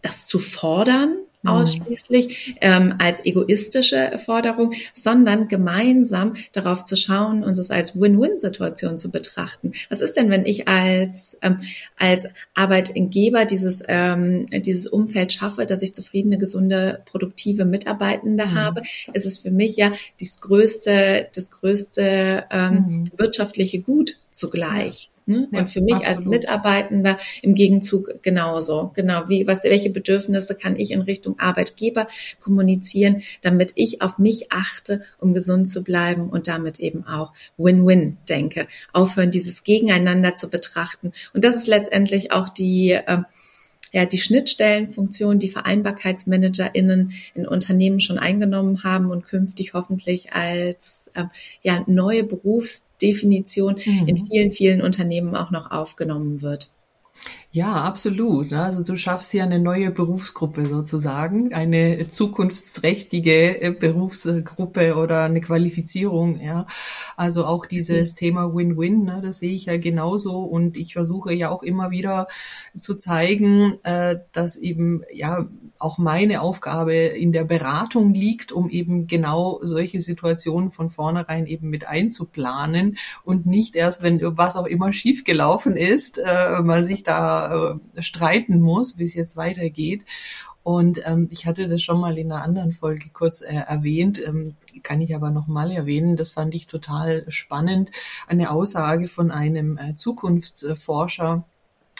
das 0.02 0.26
zu 0.26 0.38
fordern, 0.38 1.18
mhm. 1.42 1.50
ausschließlich 1.50 2.56
ähm, 2.60 2.94
als 2.98 3.24
egoistische 3.24 4.18
Forderung, 4.24 4.72
sondern 4.92 5.48
gemeinsam 5.48 6.34
darauf 6.52 6.84
zu 6.84 6.96
schauen 6.96 7.42
und 7.42 7.56
es 7.58 7.70
als 7.70 8.00
Win-Win-Situation 8.00 8.98
zu 8.98 9.10
betrachten. 9.10 9.72
Was 9.88 10.00
ist 10.00 10.16
denn, 10.16 10.30
wenn 10.30 10.46
ich 10.46 10.68
als 10.68 11.38
ähm, 11.42 11.58
als 11.96 12.26
Arbeitgeber 12.54 13.44
dieses 13.44 13.82
ähm, 13.88 14.46
dieses 14.50 14.86
Umfeld 14.86 15.32
schaffe, 15.32 15.66
dass 15.66 15.82
ich 15.82 15.94
zufriedene, 15.94 16.38
gesunde, 16.38 17.02
produktive 17.06 17.64
Mitarbeitende 17.64 18.46
mhm. 18.46 18.54
habe? 18.54 18.82
Es 19.12 19.24
ist 19.24 19.38
für 19.38 19.50
mich 19.50 19.76
ja 19.76 19.92
das 20.20 20.40
größte 20.40 21.28
das 21.34 21.50
größte 21.50 22.44
ähm, 22.50 22.74
mhm. 22.74 23.04
wirtschaftliche 23.16 23.80
Gut 23.80 24.16
zugleich. 24.30 25.10
Ne? 25.30 25.48
Ja, 25.52 25.60
und 25.60 25.70
für 25.70 25.80
mich 25.80 25.94
absolut. 25.94 26.16
als 26.16 26.24
Mitarbeitender 26.24 27.18
im 27.40 27.54
Gegenzug 27.54 28.22
genauso. 28.22 28.90
Genau. 28.94 29.28
Wie, 29.28 29.46
was, 29.46 29.62
welche 29.62 29.90
Bedürfnisse 29.90 30.56
kann 30.56 30.76
ich 30.76 30.90
in 30.90 31.02
Richtung 31.02 31.38
Arbeitgeber 31.38 32.08
kommunizieren, 32.40 33.22
damit 33.40 33.72
ich 33.76 34.02
auf 34.02 34.18
mich 34.18 34.50
achte, 34.50 35.02
um 35.18 35.32
gesund 35.32 35.68
zu 35.68 35.84
bleiben 35.84 36.30
und 36.30 36.48
damit 36.48 36.80
eben 36.80 37.06
auch 37.06 37.32
Win-Win 37.56 38.18
denke. 38.28 38.66
Aufhören, 38.92 39.30
dieses 39.30 39.62
Gegeneinander 39.62 40.34
zu 40.34 40.50
betrachten. 40.50 41.12
Und 41.32 41.44
das 41.44 41.54
ist 41.54 41.68
letztendlich 41.68 42.32
auch 42.32 42.48
die, 42.48 42.90
äh, 42.90 43.18
ja, 43.92 44.06
die 44.06 44.18
Schnittstellenfunktion, 44.18 45.38
die 45.38 45.50
VereinbarkeitsmanagerInnen 45.50 47.12
in 47.34 47.46
Unternehmen 47.46 48.00
schon 48.00 48.18
eingenommen 48.18 48.84
haben 48.84 49.10
und 49.10 49.26
künftig 49.26 49.74
hoffentlich 49.74 50.32
als 50.32 51.10
äh, 51.14 51.24
ja, 51.62 51.82
neue 51.86 52.24
Berufsdefinition 52.24 53.80
mhm. 53.84 54.08
in 54.08 54.26
vielen, 54.26 54.52
vielen 54.52 54.82
Unternehmen 54.82 55.34
auch 55.34 55.50
noch 55.50 55.70
aufgenommen 55.70 56.40
wird. 56.42 56.70
Ja, 57.52 57.82
absolut. 57.82 58.52
Also 58.52 58.84
du 58.84 58.94
schaffst 58.94 59.34
ja 59.34 59.42
eine 59.42 59.58
neue 59.58 59.90
Berufsgruppe 59.90 60.64
sozusagen, 60.66 61.52
eine 61.52 62.06
zukunftsträchtige 62.06 63.60
äh, 63.60 63.70
Berufsgruppe 63.72 64.94
oder 64.94 65.24
eine 65.24 65.40
Qualifizierung. 65.40 66.40
Ja, 66.40 66.66
also 67.16 67.44
auch 67.44 67.66
dieses 67.66 68.12
mhm. 68.12 68.16
Thema 68.16 68.54
Win-Win, 68.54 69.02
ne, 69.02 69.20
das 69.20 69.40
sehe 69.40 69.50
ich 69.52 69.64
ja 69.64 69.76
genauso 69.78 70.42
und 70.42 70.78
ich 70.78 70.92
versuche 70.92 71.32
ja 71.32 71.50
auch 71.50 71.64
immer 71.64 71.90
wieder 71.90 72.28
zu 72.78 72.94
zeigen, 72.94 73.82
äh, 73.82 74.18
dass 74.30 74.56
eben 74.56 75.02
ja 75.12 75.48
auch 75.80 75.98
meine 75.98 76.42
Aufgabe 76.42 76.94
in 76.94 77.32
der 77.32 77.44
Beratung 77.44 78.14
liegt, 78.14 78.52
um 78.52 78.68
eben 78.70 79.06
genau 79.06 79.58
solche 79.62 79.98
Situationen 79.98 80.70
von 80.70 80.90
vornherein 80.90 81.46
eben 81.46 81.68
mit 81.70 81.88
einzuplanen 81.88 82.96
und 83.24 83.46
nicht 83.46 83.74
erst, 83.74 84.02
wenn 84.02 84.20
was 84.36 84.56
auch 84.56 84.66
immer 84.66 84.92
schiefgelaufen 84.92 85.76
ist, 85.76 86.18
äh, 86.18 86.60
man 86.62 86.84
sich 86.84 87.02
da 87.02 87.39
äh, 87.96 88.02
streiten 88.02 88.60
muss, 88.60 88.98
wie 88.98 89.04
es 89.04 89.14
jetzt 89.14 89.36
weitergeht. 89.36 90.02
Und 90.62 91.00
ähm, 91.06 91.28
ich 91.30 91.46
hatte 91.46 91.68
das 91.68 91.82
schon 91.82 92.00
mal 92.00 92.18
in 92.18 92.30
einer 92.30 92.42
anderen 92.42 92.72
Folge 92.72 93.08
kurz 93.12 93.40
äh, 93.40 93.54
erwähnt, 93.54 94.20
ähm, 94.24 94.56
kann 94.82 95.00
ich 95.00 95.14
aber 95.14 95.30
noch 95.30 95.46
mal 95.46 95.70
erwähnen. 95.70 96.16
Das 96.16 96.32
fand 96.32 96.54
ich 96.54 96.66
total 96.66 97.24
spannend. 97.28 97.90
Eine 98.26 98.50
Aussage 98.50 99.06
von 99.06 99.30
einem 99.30 99.78
äh, 99.78 99.94
Zukunftsforscher, 99.94 101.44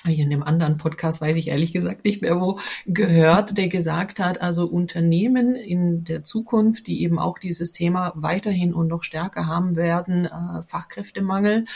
in 0.07 0.33
einem 0.33 0.43
anderen 0.43 0.79
Podcast, 0.79 1.21
weiß 1.21 1.37
ich 1.37 1.49
ehrlich 1.49 1.75
gesagt 1.75 2.05
nicht 2.05 2.23
mehr 2.23 2.41
wo, 2.41 2.59
gehört, 2.87 3.59
der 3.59 3.69
gesagt 3.69 4.19
hat, 4.19 4.41
also 4.41 4.67
Unternehmen 4.67 5.55
in 5.55 6.05
der 6.05 6.25
Zukunft, 6.25 6.87
die 6.87 7.03
eben 7.03 7.19
auch 7.19 7.39
dieses 7.39 7.73
Thema 7.73 8.13
weiterhin 8.15 8.73
und 8.73 8.87
noch 8.87 9.03
stärker 9.03 9.47
haben 9.47 9.77
werden, 9.77 10.25
äh, 10.25 10.63
Fachkräftemangel, 10.67 11.67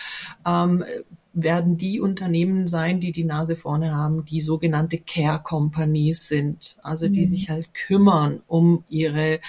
ähm, 0.47 0.85
werden 1.35 1.77
die 1.77 2.01
Unternehmen 2.01 2.69
sein, 2.69 3.01
die 3.01 3.13
die 3.13 3.25
Nase 3.25 3.57
vorne 3.57 3.95
haben, 3.95 4.25
die 4.25 4.41
sogenannte 4.41 4.99
Care 4.99 5.41
Companies 5.43 6.29
sind, 6.29 6.77
also 6.83 7.09
die 7.09 7.23
mhm. 7.23 7.27
sich 7.27 7.51
halt 7.51 7.75
kümmern 7.75 8.41
um 8.47 8.85
ihre 8.89 9.41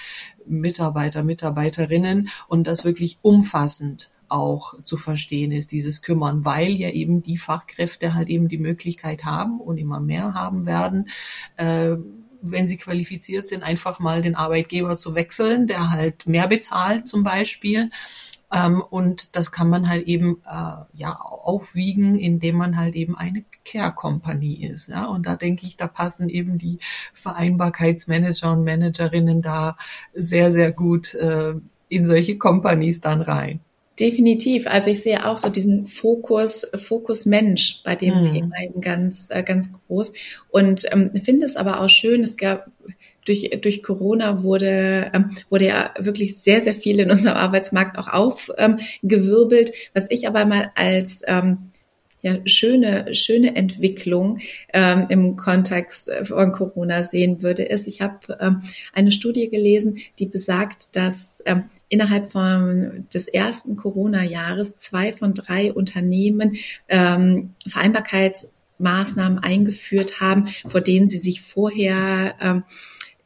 Mitarbeiter, 0.46 1.22
Mitarbeiterinnen 1.22 2.28
und 2.48 2.66
das 2.66 2.84
wirklich 2.84 3.18
umfassend 3.22 4.10
auch 4.28 4.74
zu 4.82 4.96
verstehen 4.96 5.52
ist, 5.52 5.70
dieses 5.70 6.02
Kümmern, 6.02 6.44
weil 6.44 6.72
ja 6.72 6.90
eben 6.90 7.22
die 7.22 7.38
Fachkräfte 7.38 8.14
halt 8.14 8.28
eben 8.28 8.48
die 8.48 8.58
Möglichkeit 8.58 9.24
haben 9.24 9.60
und 9.60 9.78
immer 9.78 10.00
mehr 10.00 10.34
haben 10.34 10.66
werden, 10.66 11.08
äh, 11.56 11.96
wenn 12.42 12.68
sie 12.68 12.76
qualifiziert 12.76 13.46
sind, 13.46 13.62
einfach 13.62 13.98
mal 13.98 14.22
den 14.22 14.34
Arbeitgeber 14.34 14.96
zu 14.96 15.14
wechseln, 15.14 15.66
der 15.66 15.90
halt 15.90 16.26
mehr 16.26 16.48
bezahlt 16.48 17.08
zum 17.08 17.22
Beispiel. 17.22 17.90
Ähm, 18.52 18.80
und 18.80 19.34
das 19.36 19.50
kann 19.50 19.68
man 19.68 19.88
halt 19.88 20.06
eben 20.06 20.40
äh, 20.46 20.84
ja 20.94 21.18
aufwiegen, 21.20 22.16
indem 22.16 22.56
man 22.56 22.76
halt 22.76 22.94
eben 22.94 23.16
eine 23.16 23.44
Care 23.64 23.92
Company 23.92 24.66
ist. 24.66 24.88
Ja? 24.88 25.06
Und 25.06 25.26
da 25.26 25.36
denke 25.36 25.66
ich, 25.66 25.76
da 25.76 25.88
passen 25.88 26.28
eben 26.28 26.58
die 26.58 26.78
Vereinbarkeitsmanager 27.12 28.52
und 28.52 28.64
Managerinnen 28.64 29.42
da 29.42 29.76
sehr, 30.14 30.50
sehr 30.50 30.72
gut 30.72 31.14
äh, 31.14 31.54
in 31.88 32.04
solche 32.04 32.38
Companies 32.38 33.00
dann 33.00 33.20
rein. 33.20 33.60
Definitiv. 33.98 34.66
Also 34.66 34.90
ich 34.90 35.02
sehe 35.02 35.26
auch 35.26 35.38
so 35.38 35.48
diesen 35.48 35.86
Fokus, 35.86 36.70
Fokus 36.74 37.24
Mensch 37.24 37.82
bei 37.82 37.96
dem 37.96 38.18
mhm. 38.18 38.24
Thema 38.24 38.62
eben 38.62 38.80
ganz, 38.82 39.28
äh, 39.30 39.42
ganz 39.42 39.72
groß. 39.72 40.12
Und 40.50 40.84
ähm, 40.92 41.10
finde 41.24 41.46
es 41.46 41.56
aber 41.56 41.80
auch 41.80 41.88
schön, 41.88 42.22
es 42.22 42.36
gab 42.36 42.70
durch, 43.26 43.50
durch 43.60 43.82
Corona 43.82 44.42
wurde, 44.42 45.10
ähm, 45.12 45.30
wurde 45.50 45.66
ja 45.66 45.92
wirklich 45.98 46.38
sehr, 46.38 46.60
sehr 46.60 46.74
viel 46.74 47.00
in 47.00 47.10
unserem 47.10 47.36
Arbeitsmarkt 47.36 47.98
auch 47.98 48.08
aufgewirbelt. 48.08 49.70
Ähm, 49.70 49.74
was 49.94 50.10
ich 50.10 50.26
aber 50.26 50.46
mal 50.46 50.70
als 50.74 51.22
ähm, 51.26 51.70
ja, 52.26 52.38
schöne, 52.44 53.14
schöne 53.14 53.54
Entwicklung 53.54 54.40
ähm, 54.72 55.06
im 55.10 55.36
Kontext 55.36 56.10
von 56.24 56.50
Corona 56.50 57.04
sehen 57.04 57.42
würde, 57.42 57.62
ist, 57.62 57.86
ich 57.86 58.00
habe 58.00 58.36
ähm, 58.40 58.62
eine 58.92 59.12
Studie 59.12 59.48
gelesen, 59.48 59.98
die 60.18 60.26
besagt, 60.26 60.96
dass 60.96 61.42
ähm, 61.46 61.64
innerhalb 61.88 62.32
von 62.32 63.06
des 63.14 63.28
ersten 63.28 63.76
Corona-Jahres 63.76 64.76
zwei 64.76 65.12
von 65.12 65.34
drei 65.34 65.72
Unternehmen 65.72 66.56
ähm, 66.88 67.54
Vereinbarkeitsmaßnahmen 67.68 69.38
eingeführt 69.38 70.20
haben, 70.20 70.48
vor 70.66 70.80
denen 70.80 71.06
sie 71.06 71.18
sich 71.18 71.42
vorher 71.42 72.34
ähm, 72.40 72.64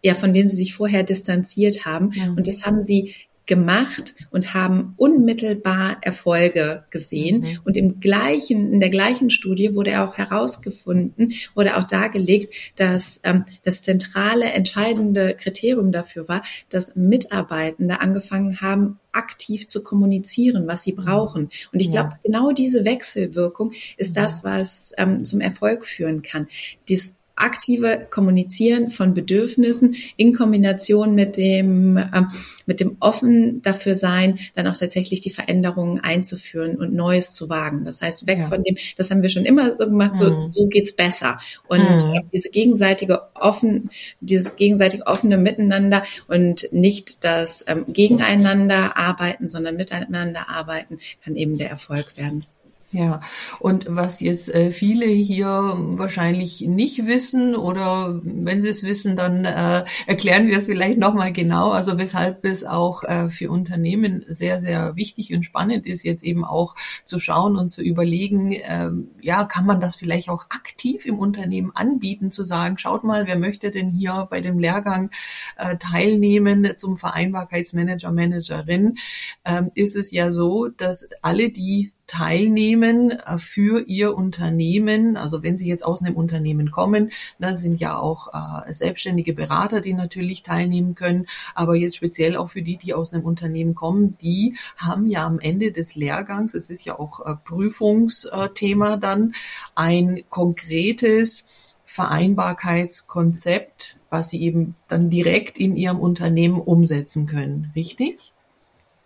ja, 0.02 0.14
von 0.14 0.33
denen 0.33 0.49
sie 0.49 0.57
sich 0.57 0.75
vorher 0.75 1.02
distanziert 1.02 1.85
haben. 1.85 2.12
Ja. 2.12 2.30
Und 2.30 2.47
das 2.47 2.64
haben 2.64 2.85
sie 2.85 3.14
gemacht 3.50 4.14
und 4.30 4.54
haben 4.54 4.95
unmittelbar 4.97 5.97
Erfolge 6.02 6.85
gesehen. 6.90 7.40
Mhm. 7.40 7.59
Und 7.64 7.76
im 7.76 7.99
gleichen, 7.99 8.73
in 8.73 8.78
der 8.78 8.90
gleichen 8.90 9.28
Studie 9.28 9.75
wurde 9.75 10.02
auch 10.02 10.16
herausgefunden, 10.16 11.33
wurde 11.57 11.76
auch 11.76 11.83
dargelegt, 11.83 12.54
dass 12.76 13.21
ähm, 13.25 13.45
das 13.64 13.83
zentrale, 13.83 14.52
entscheidende 14.52 15.35
Kriterium 15.35 15.90
dafür 15.90 16.28
war, 16.28 16.45
dass 16.69 16.95
Mitarbeitende 16.95 18.00
angefangen 18.00 18.61
haben, 18.61 19.00
aktiv 19.11 19.66
zu 19.66 19.83
kommunizieren, 19.83 20.69
was 20.69 20.85
sie 20.85 20.92
brauchen. 20.92 21.50
Und 21.73 21.80
ich 21.80 21.90
glaube, 21.90 22.12
genau 22.23 22.52
diese 22.52 22.85
Wechselwirkung 22.85 23.73
ist 23.97 24.16
das, 24.16 24.45
was 24.45 24.92
ähm, 24.97 25.25
zum 25.25 25.40
Erfolg 25.40 25.85
führen 25.85 26.23
kann. 26.23 26.47
Dies 26.88 27.16
aktive 27.40 28.06
Kommunizieren 28.11 28.90
von 28.90 29.14
Bedürfnissen 29.14 29.97
in 30.16 30.35
Kombination 30.35 31.14
mit 31.14 31.37
dem, 31.37 31.97
ähm, 31.97 32.28
mit 32.66 32.80
dem 32.80 32.97
offen 33.00 33.62
dafür 33.62 33.94
sein, 33.94 34.38
dann 34.54 34.66
auch 34.66 34.76
tatsächlich 34.76 35.20
die 35.20 35.30
Veränderungen 35.30 36.00
einzuführen 36.00 36.76
und 36.76 36.94
Neues 36.94 37.32
zu 37.32 37.49
wagen. 37.49 37.85
Das 37.85 38.02
heißt, 38.02 38.26
weg 38.26 38.38
ja. 38.38 38.47
von 38.47 38.62
dem, 38.62 38.76
das 38.97 39.11
haben 39.11 39.23
wir 39.23 39.28
schon 39.28 39.44
immer 39.44 39.73
so 39.73 39.87
gemacht, 39.87 40.16
so, 40.16 40.30
mhm. 40.30 40.49
so 40.49 40.66
geht's 40.66 40.94
besser. 40.94 41.38
Und 41.68 41.80
mhm. 41.80 42.20
diese 42.32 42.50
gegenseitige 42.50 43.23
offen, 43.35 43.90
dieses 44.20 44.56
gegenseitig 44.56 45.06
offene 45.06 45.37
Miteinander 45.37 46.04
und 46.28 46.68
nicht 46.73 47.25
das 47.25 47.64
ähm, 47.66 47.85
Gegeneinander 47.88 48.97
arbeiten, 48.97 49.49
sondern 49.49 49.76
miteinander 49.76 50.49
arbeiten, 50.49 50.99
kann 51.25 51.37
eben 51.37 51.59
der 51.59 51.70
Erfolg 51.70 52.16
werden. 52.16 52.44
Ja, 52.92 53.20
und 53.61 53.87
was 53.88 54.18
jetzt 54.18 54.52
äh, 54.52 54.73
viele 54.73 55.06
hier 55.06 55.47
wahrscheinlich 55.47 56.62
nicht 56.62 57.06
wissen 57.06 57.54
oder 57.54 58.20
wenn 58.25 58.62
sie 58.62 58.68
es 58.68 58.82
wissen, 58.82 59.14
dann 59.14 59.44
äh, 59.44 59.85
erklären 60.09 60.49
wir 60.49 60.59
es 60.59 60.66
vielleicht 60.66 60.99
nochmal 60.99 61.32
genau, 61.32 61.70
also 61.70 61.99
weshalb 61.99 62.44
es 62.44 62.64
auch 62.64 63.04
äh, 63.04 63.28
für 63.28 63.49
Unternehmen 63.49 64.25
sehr, 64.26 64.59
sehr 64.59 64.97
wichtig 64.97 65.32
und 65.32 65.44
spannend 65.44 65.87
ist, 65.87 66.02
jetzt 66.04 66.25
eben 66.25 66.44
auch 66.44 66.75
zu 67.04 67.20
schauen 67.20 67.56
und 67.56 67.70
zu 67.70 67.80
überlegen, 67.80 68.50
äh, 68.50 68.90
ja, 69.23 69.44
kann 69.44 69.66
man 69.66 69.78
das 69.80 69.94
vielleicht 69.94 70.28
auch 70.28 70.47
aktiv 70.50 71.06
im 71.06 71.16
Unternehmen 71.16 71.70
anbieten, 71.73 72.32
zu 72.32 72.44
sagen, 72.44 72.76
schaut 72.76 73.04
mal, 73.04 73.28
wer 73.28 73.38
möchte 73.38 73.70
denn 73.70 73.90
hier 73.90 74.26
bei 74.28 74.40
dem 74.40 74.59
Lehrgang 74.59 75.12
äh, 75.59 75.76
teilnehmen 75.76 76.66
zum 76.76 76.99
Vereinbarkeitsmanager, 76.99 78.11
Managerin, 78.11 78.99
ähm, 79.44 79.70
ist 79.76 79.94
es 79.94 80.11
ja 80.11 80.32
so, 80.32 80.66
dass 80.66 81.09
alle, 81.23 81.50
die 81.50 81.92
teilnehmen 82.11 83.12
äh, 83.12 83.38
für 83.38 83.87
ihr 83.87 84.17
Unternehmen. 84.17 85.17
Also 85.17 85.45
wenn 85.45 85.57
Sie 85.57 85.69
jetzt 85.69 85.85
aus 85.85 86.02
einem 86.02 86.17
Unternehmen 86.17 86.73
kommen, 86.73 87.12
da 87.38 87.55
sind 87.55 87.79
ja 87.79 87.97
auch 87.97 88.35
äh, 88.35 88.73
selbstständige 88.73 89.33
Berater, 89.33 89.81
die 89.81 89.93
natürlich 89.93 90.43
teilnehmen 90.43 90.97
können. 90.97 91.26
Aber 91.55 91.76
jetzt 91.76 91.95
speziell 91.97 92.37
auch 92.37 92.49
für 92.49 92.62
die, 92.62 92.79
die 92.79 92.95
aus 92.95 93.12
einem 93.12 93.25
Unternehmen 93.25 93.76
kommen, 93.76 94.17
die 94.21 94.57
haben 94.76 95.07
ja 95.07 95.25
am 95.25 95.38
Ende 95.38 95.71
des 95.71 95.95
Lehrgangs, 95.95 96.55
es 96.55 96.69
ist 96.69 96.85
ja 96.85 96.99
auch 96.99 97.25
äh, 97.25 97.37
Prüfungsthema 97.45 98.97
dann, 98.97 99.33
ein 99.76 100.25
konkretes 100.29 101.47
Vereinbarkeitskonzept, 101.85 104.00
was 104.11 104.31
sie 104.31 104.43
eben 104.43 104.75
dann 104.88 105.11
direkt 105.11 105.59
in 105.59 105.76
ihrem 105.76 106.00
Unternehmen 106.00 106.61
umsetzen 106.61 107.26
können. 107.26 107.71
Richtig? 107.76 108.33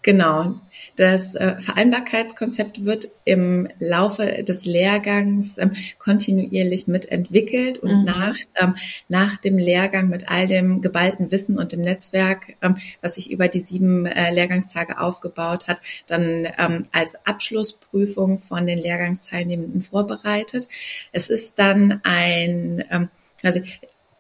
Genau. 0.05 0.61
Das 0.97 1.35
äh, 1.35 1.59
Vereinbarkeitskonzept 1.59 2.85
wird 2.85 3.09
im 3.25 3.69
Laufe 3.79 4.45
des 4.45 4.67
Lehrgangs 4.67 5.57
ähm, 5.57 5.73
kontinuierlich 5.99 6.87
mitentwickelt 6.87 7.79
und 7.79 8.01
mhm. 8.01 8.05
nach, 8.05 8.37
ähm, 8.61 8.77
nach 9.09 9.39
dem 9.39 9.57
Lehrgang 9.57 10.11
mit 10.11 10.31
all 10.31 10.47
dem 10.47 10.83
geballten 10.83 11.33
Wissen 11.33 11.59
und 11.59 11.73
dem 11.73 11.81
Netzwerk, 11.81 12.55
ähm, 12.61 12.77
was 13.01 13.15
sich 13.15 13.31
über 13.31 13.49
die 13.49 13.61
sieben 13.61 14.05
äh, 14.05 14.31
Lehrgangstage 14.31 15.01
aufgebaut 15.01 15.69
hat, 15.69 15.81
dann 16.07 16.47
als 16.93 17.15
Abschlussprüfung 17.25 18.39
von 18.39 18.67
den 18.67 18.79
Lehrgangsteilnehmenden 18.79 19.81
vorbereitet. 19.81 20.69
Es 21.13 21.31
ist 21.31 21.59
dann 21.59 22.01
ein 22.05 23.09
also 23.43 23.61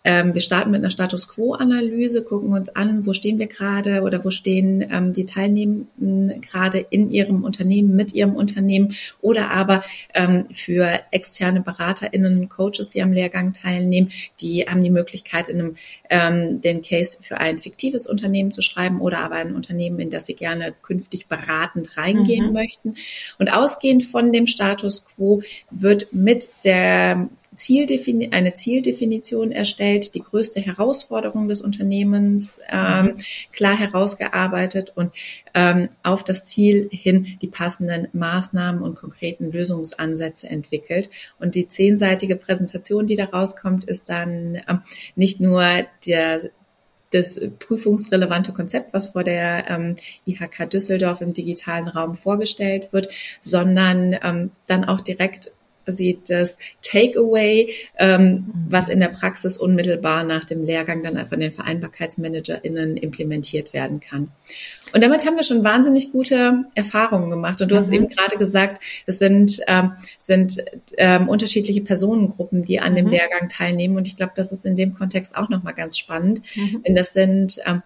wir 0.05 0.41
starten 0.43 0.71
mit 0.71 0.81
einer 0.81 0.91
Status 0.91 1.29
Quo-Analyse, 1.29 2.23
gucken 2.23 2.53
uns 2.53 2.69
an, 2.69 3.07
wo 3.07 3.15
stehen 3.15 3.39
wir 3.39 3.47
gerade 3.47 4.03
oder 4.03 4.23
wo 4.23 4.31
stehen 4.31 4.87
ähm, 4.91 5.15
die 5.15 5.25
Teilnehmenden 5.25 6.43
gerade 6.43 6.79
in 6.79 7.09
ihrem 7.11 7.43
Unternehmen, 7.43 7.97
mit 7.97 8.13
ihrem 8.13 8.37
Unternehmen 8.37 8.95
oder 9.23 9.51
aber 9.51 9.83
ähm, 10.13 10.45
für 10.53 11.01
externe 11.11 11.63
BeraterInnen 11.63 12.39
und 12.39 12.49
Coaches, 12.51 12.91
die 12.91 13.03
am 13.03 13.13
Lehrgang 13.13 13.55
teilnehmen, 13.55 14.11
die 14.41 14.67
haben 14.69 14.83
die 14.83 14.91
Möglichkeit, 14.91 15.49
in 15.49 15.59
einem, 15.59 15.77
ähm, 16.11 16.61
den 16.61 16.83
Case 16.83 17.23
für 17.23 17.39
ein 17.39 17.59
fiktives 17.59 18.07
Unternehmen 18.07 18.53
zu 18.53 18.61
schreiben 18.61 19.01
oder 19.01 19.21
aber 19.21 19.37
ein 19.37 19.55
Unternehmen, 19.55 19.99
in 20.01 20.11
das 20.11 20.27
sie 20.27 20.35
gerne 20.35 20.75
künftig 20.83 21.29
beratend 21.29 21.97
reingehen 21.97 22.49
mhm. 22.49 22.53
möchten. 22.53 22.97
Und 23.39 23.51
ausgehend 23.51 24.05
von 24.05 24.33
dem 24.33 24.47
Status 24.47 25.07
Quo 25.07 25.43
wird 25.71 26.13
mit 26.13 26.51
der 26.65 27.29
Zieldefini 27.57 28.31
eine 28.33 28.55
Zieldefinition 28.55 29.53
erstellt, 29.53 30.15
die 30.15 30.21
größte 30.21 30.61
Herausforderung 30.61 31.49
des 31.49 31.61
Unternehmens 31.61 32.61
ähm, 32.69 33.07
mhm. 33.07 33.17
klar 33.53 33.79
herausgearbeitet 33.79 34.93
und 34.95 35.13
ähm, 35.55 35.89
auf 36.03 36.25
das 36.25 36.45
Ziel 36.45 36.89
hin 36.91 37.39
die 37.43 37.49
passenden 37.49 38.09
Maßnahmen 38.13 38.83
und 38.83 38.97
konkreten 38.97 39.51
Lösungsansätze 39.51 40.49
entwickelt. 40.49 41.11
Und 41.39 41.55
die 41.55 41.69
zehnseitige 41.69 42.37
Präsentation, 42.37 43.07
die 43.07 43.17
da 43.17 43.27
rauskommt, 43.27 43.85
ist 43.85 44.09
dann 44.09 44.61
ähm, 44.69 44.83
nicht 45.15 45.41
nur 45.41 45.65
der 46.07 46.51
das 47.15 47.41
prüfungsrelevante 47.61 48.53
Konzept, 48.53 48.93
was 48.93 49.09
vor 49.09 49.23
der 49.23 49.71
ähm, 49.71 49.95
IHK 50.27 50.69
Düsseldorf 50.69 51.21
im 51.21 51.33
digitalen 51.33 51.87
Raum 51.87 52.17
vorgestellt 52.17 52.93
wird, 52.93 53.09
sondern 53.41 54.17
ähm, 54.21 54.51
dann 54.67 54.85
auch 54.85 55.01
direkt 55.01 55.53
sieht 55.87 56.31
das 56.31 56.57
Takeaway, 56.83 57.73
ähm, 57.99 58.47
was 58.69 58.89
in 58.89 59.01
der 59.01 59.09
Praxis 59.09 59.59
unmittelbar 59.59 60.25
nach 60.25 60.45
dem 60.45 60.65
Lehrgang 60.65 61.03
dann 61.03 61.27
von 61.27 61.41
den 61.41 61.53
VereinbarkeitsmanagerInnen 61.53 62.97
implementiert 62.97 63.73
werden 63.73 64.01
kann. 64.01 64.31
Und 64.93 65.03
damit 65.03 65.27
haben 65.27 65.37
wir 65.37 65.43
schon 65.43 65.65
wahnsinnig 65.65 66.13
gute 66.13 66.65
Erfahrungen 66.75 67.29
gemacht. 67.29 67.61
Und 67.61 67.71
du 67.71 67.75
mhm. 67.75 67.81
hast 67.81 67.93
eben 67.93 68.09
gerade 68.09 68.37
gesagt, 68.37 68.83
es 69.07 69.19
sind, 69.19 69.61
ähm, 69.67 69.93
sind 70.17 70.65
ähm, 70.97 71.29
unterschiedliche 71.29 71.81
Personengruppen, 71.81 72.63
die 72.63 72.81
an 72.81 72.93
mhm. 72.93 72.97
dem 72.97 73.09
Lehrgang 73.09 73.49
teilnehmen. 73.49 73.97
Und 73.97 74.07
ich 74.07 74.17
glaube, 74.17 74.33
das 74.37 74.53
ist 74.53 74.65
in 74.65 74.77
dem 74.77 74.95
Kontext 74.95 75.37
auch 75.37 75.49
nochmal 75.49 75.75
ganz 75.75 75.99
spannend. 75.99 76.43
Mhm. 76.55 76.83
Denn 76.87 76.95
das 76.95 77.13
sind 77.13 77.61
ähm, 77.67 77.83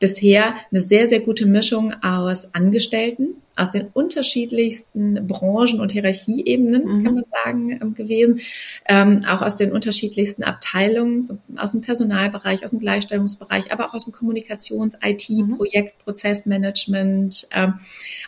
bisher 0.00 0.56
eine 0.72 0.80
sehr, 0.80 1.06
sehr 1.06 1.20
gute 1.20 1.46
Mischung 1.46 1.94
aus 2.02 2.52
Angestellten, 2.54 3.36
aus 3.56 3.70
den 3.70 3.88
unterschiedlichsten 3.92 5.26
Branchen 5.26 5.80
und 5.80 5.92
Hierarchieebenen, 5.92 6.84
mhm. 6.84 7.04
kann 7.04 7.14
man 7.14 7.24
sagen, 7.44 7.70
ähm, 7.70 7.94
gewesen, 7.94 8.40
ähm, 8.86 9.20
auch 9.28 9.42
aus 9.42 9.56
den 9.56 9.72
unterschiedlichsten 9.72 10.42
Abteilungen, 10.42 11.22
so 11.22 11.38
aus 11.56 11.72
dem 11.72 11.82
Personalbereich, 11.82 12.64
aus 12.64 12.70
dem 12.70 12.80
Gleichstellungsbereich, 12.80 13.72
aber 13.72 13.86
auch 13.86 13.94
aus 13.94 14.04
dem 14.04 14.12
Kommunikations-, 14.12 14.98
IT-, 15.02 15.28
mhm. 15.28 15.56
Projekt-, 15.56 15.98
Prozessmanagement, 15.98 17.48
ähm, 17.52 17.74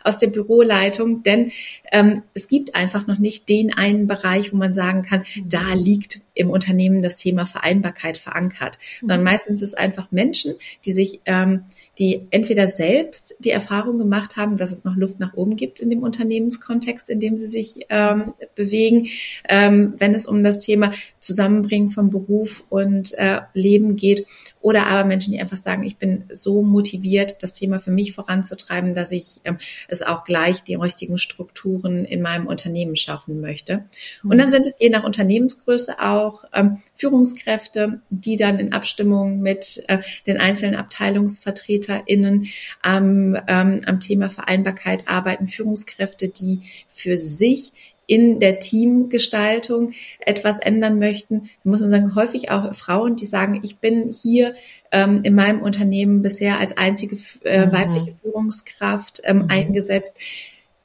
aus 0.03 0.19
der 0.19 0.29
Büroleitung, 0.29 1.23
denn 1.23 1.53
ähm, 1.91 2.23
es 2.35 2.49
gibt 2.49 2.75
einfach 2.75 3.07
noch 3.07 3.19
nicht 3.19 3.49
den 3.49 3.73
einen 3.73 4.07
Bereich, 4.07 4.53
wo 4.53 4.57
man 4.57 4.73
sagen 4.73 5.03
kann, 5.03 5.25
mhm. 5.35 5.49
da 5.49 5.73
liegt 5.75 6.21
im 6.35 6.51
Unternehmen 6.51 7.03
das 7.03 7.17
Thema 7.17 7.47
Vereinbarkeit 7.47 8.19
verankert, 8.19 8.79
sondern 9.01 9.21
mhm. 9.21 9.25
meistens 9.25 9.63
ist 9.63 9.69
es 9.69 9.75
einfach 9.75 10.11
Menschen, 10.11 10.55
die 10.85 10.93
sich 10.93 11.21
ähm, 11.25 11.65
die 11.98 12.26
entweder 12.30 12.66
selbst 12.66 13.37
die 13.40 13.50
Erfahrung 13.50 13.98
gemacht 13.98 14.37
haben, 14.37 14.57
dass 14.57 14.72
es 14.72 14.85
noch 14.85 14.96
Luft 14.96 15.20
nach 15.20 15.35
oben 15.35 15.57
gibt 15.57 15.80
in 15.80 15.90
dem 15.90 16.02
Unternehmenskontext, 16.02 17.09
in 17.09 17.20
dem 17.20 17.37
sie 17.37 17.46
sich 17.46 17.87
ähm, 17.88 18.35
bewegen, 18.54 19.09
ähm, 19.48 19.94
wenn 19.98 20.14
es 20.14 20.26
um 20.26 20.42
das 20.42 20.61
Thema 20.61 20.92
Zusammenbringen 21.20 21.90
von 21.90 22.11
Beruf 22.11 22.64
und 22.68 23.14
äh, 23.14 23.42
Leben 23.54 23.96
geht 23.96 24.26
oder 24.64 24.87
aber 24.87 25.05
Menschen, 25.05 25.31
die 25.31 25.40
einfach 25.40 25.59
sagen, 25.59 25.85
ich 25.85 25.98
bin 25.98 26.24
so 26.33 26.62
motiviert, 26.62 27.42
das 27.42 27.53
Thema 27.53 27.81
für 27.81 27.90
mich 27.90 28.14
voranzutreiben, 28.14 28.94
dass 28.94 29.12
ich 29.12 29.42
ähm, 29.44 29.59
es 29.88 30.00
auch 30.00 30.24
gleich 30.24 30.62
die 30.62 30.74
richtigen 30.74 31.18
Strukturen 31.18 32.07
in 32.07 32.22
meinem 32.22 32.46
Unternehmen 32.46 32.96
schaffen 32.96 33.42
möchte. 33.42 33.85
Mhm. 34.22 34.31
Und 34.31 34.38
dann 34.38 34.50
sind 34.50 34.64
es 34.64 34.81
je 34.81 34.88
nach 34.88 35.05
Unternehmensgröße 35.05 36.00
auch 36.00 36.44
ähm, 36.55 36.79
Führungskräfte, 36.96 38.00
die 38.09 38.37
dann 38.37 38.59
in 38.59 38.72
Abstimmung 38.72 39.40
mit 39.40 39.85
äh, 39.88 39.98
den 40.27 40.38
einzelnen 40.38 40.77
AbteilungsvertreterInnen 40.77 42.46
am, 42.81 43.37
ähm, 43.46 43.81
am 43.85 44.00
Thema 44.00 44.31
Vereinbarkeit 44.31 45.09
arbeiten. 45.09 45.46
Führungskräfte, 45.46 46.31
die 46.31 46.62
für 46.88 47.18
sich 47.18 47.74
in 48.07 48.40
der 48.40 48.61
Teamgestaltung 48.61 49.93
etwas 50.21 50.59
ändern 50.59 50.99
möchten, 50.99 51.51
muss 51.62 51.81
man 51.81 51.90
sagen, 51.90 52.14
häufig 52.14 52.51
auch 52.51 52.75
Frauen, 52.75 53.17
die 53.17 53.27
sagen, 53.27 53.61
ich 53.62 53.79
bin 53.79 54.11
hier 54.11 54.55
ähm, 54.93 55.21
in 55.23 55.35
meinem 55.35 55.62
Unternehmen 55.62 56.23
bisher 56.23 56.59
als 56.59 56.77
einzige 56.77 57.17
äh, 57.45 57.67
mhm. 57.67 57.73
weibliche 57.73 58.17
Führungskraft 58.23 59.23
ähm, 59.25 59.38
mhm. 59.38 59.51
eingesetzt. 59.51 60.19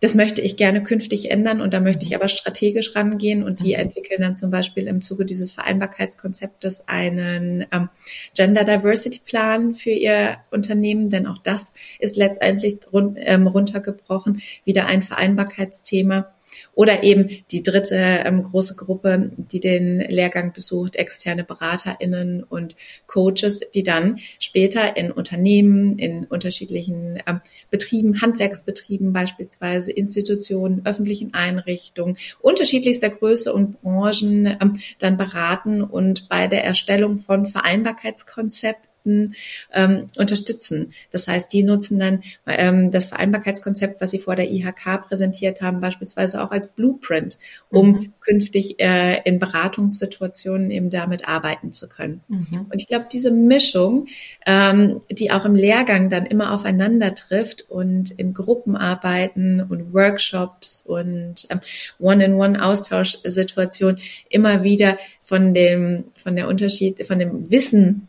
Das 0.02 0.16
möchte 0.16 0.42
ich 0.42 0.56
gerne 0.56 0.82
künftig 0.82 1.30
ändern 1.30 1.60
und 1.60 1.74
da 1.74 1.82
möchte 1.82 2.06
ich 2.06 2.16
aber 2.16 2.30
strategisch 2.30 2.96
rangehen 2.96 3.44
und 3.44 3.60
die 3.60 3.74
mhm. 3.74 3.82
entwickeln 3.82 4.22
dann 4.22 4.36
zum 4.36 4.50
Beispiel 4.50 4.88
im 4.88 5.02
Zuge 5.02 5.26
dieses 5.26 5.52
Vereinbarkeitskonzeptes 5.52 6.88
einen 6.88 7.66
ähm, 7.74 7.90
Gender 8.34 8.64
Diversity 8.64 9.20
Plan 9.20 9.76
für 9.76 9.90
ihr 9.90 10.38
Unternehmen, 10.52 11.10
denn 11.10 11.28
auch 11.28 11.40
das 11.40 11.74
ist 12.00 12.16
letztendlich 12.16 12.80
run 12.94 13.16
ähm, 13.18 13.48
runtergebrochen 13.48 14.42
wieder 14.64 14.86
ein 14.86 15.02
Vereinbarkeitsthema 15.02 16.34
Oder 16.74 17.04
eben 17.04 17.30
die 17.52 17.64
dritte 17.64 17.96
ähm, 17.96 18.44
große 18.44 18.76
Gruppe, 18.76 19.32
die 19.38 19.60
den 19.60 20.00
Lehrgang 20.00 20.54
besucht, 20.54 20.96
externe 20.96 21.44
BeraterInnen 21.44 22.44
und 22.44 22.76
Coaches, 23.08 23.62
die 23.74 23.84
dann 23.84 24.20
später 24.40 24.96
in 24.98 25.12
Unternehmen, 25.12 26.00
in 26.00 26.26
unterschiedlichen 26.26 27.20
ähm, 27.28 27.42
Betrieben, 27.70 28.22
Handwerksbetrieben 28.22 29.14
beispielsweise, 29.14 29.92
Institutionen, 29.92 30.82
öffentlichen 30.86 31.34
Einrichtungen, 31.34 32.18
unterschiedlichster 32.40 33.10
Größe 33.10 33.54
und 33.54 33.82
Branchen 33.82 34.46
ähm, 34.46 34.80
dann 35.00 35.18
beraten 35.18 35.82
und 35.82 36.30
bei 36.30 36.48
der 36.48 36.64
Erstellung 36.64 37.20
von 37.20 37.46
Vereinbarkeitskonzepten 37.46 38.89
Ähm, 39.06 40.08
unterstützen. 40.18 40.94
Das 41.12 41.28
heißt, 41.28 41.52
die 41.54 41.64
nutzen 41.64 42.00
dann 42.00 42.24
ähm, 42.46 42.92
das 42.92 43.10
Vereinbarkeitskonzept, 43.10 44.02
was 44.02 44.12
sie 44.12 44.20
vor 44.20 44.36
der 44.36 44.52
IHK 44.52 45.08
präsentiert 45.08 45.62
haben, 45.62 45.80
beispielsweise 45.80 46.44
auch 46.44 46.52
als 46.52 46.74
Blueprint, 46.74 47.38
um 47.70 47.92
mhm. 47.92 48.14
künftig 48.20 48.80
äh, 48.80 49.22
in 49.24 49.40
Beratungssituationen 49.40 50.70
eben 50.70 50.90
damit 50.90 51.28
arbeiten 51.28 51.72
zu 51.72 51.88
können. 51.88 52.22
Mhm. 52.28 52.68
Und 52.70 52.82
ich 52.82 52.88
glaube, 52.88 53.08
diese 53.12 53.32
Mischung, 53.32 54.08
ähm, 54.46 55.02
die 55.10 55.32
auch 55.32 55.46
im 55.46 55.56
Lehrgang 55.56 56.10
dann 56.10 56.26
immer 56.26 56.54
aufeinander 56.54 57.16
trifft 57.16 57.70
und 57.70 58.12
in 58.12 58.34
Gruppenarbeiten 58.34 59.62
und 59.62 59.94
Workshops 59.94 60.84
und 60.86 61.48
ähm, 61.50 61.62
One-in-One-Austauschsituationen 62.00 64.00
immer 64.30 64.64
wieder 64.64 64.98
von 65.22 65.54
dem, 65.54 66.06
von 66.16 66.36
der 66.36 66.48
Unterschied, 66.48 67.06
von 67.08 67.20
dem 67.20 67.50
Wissen 67.50 68.09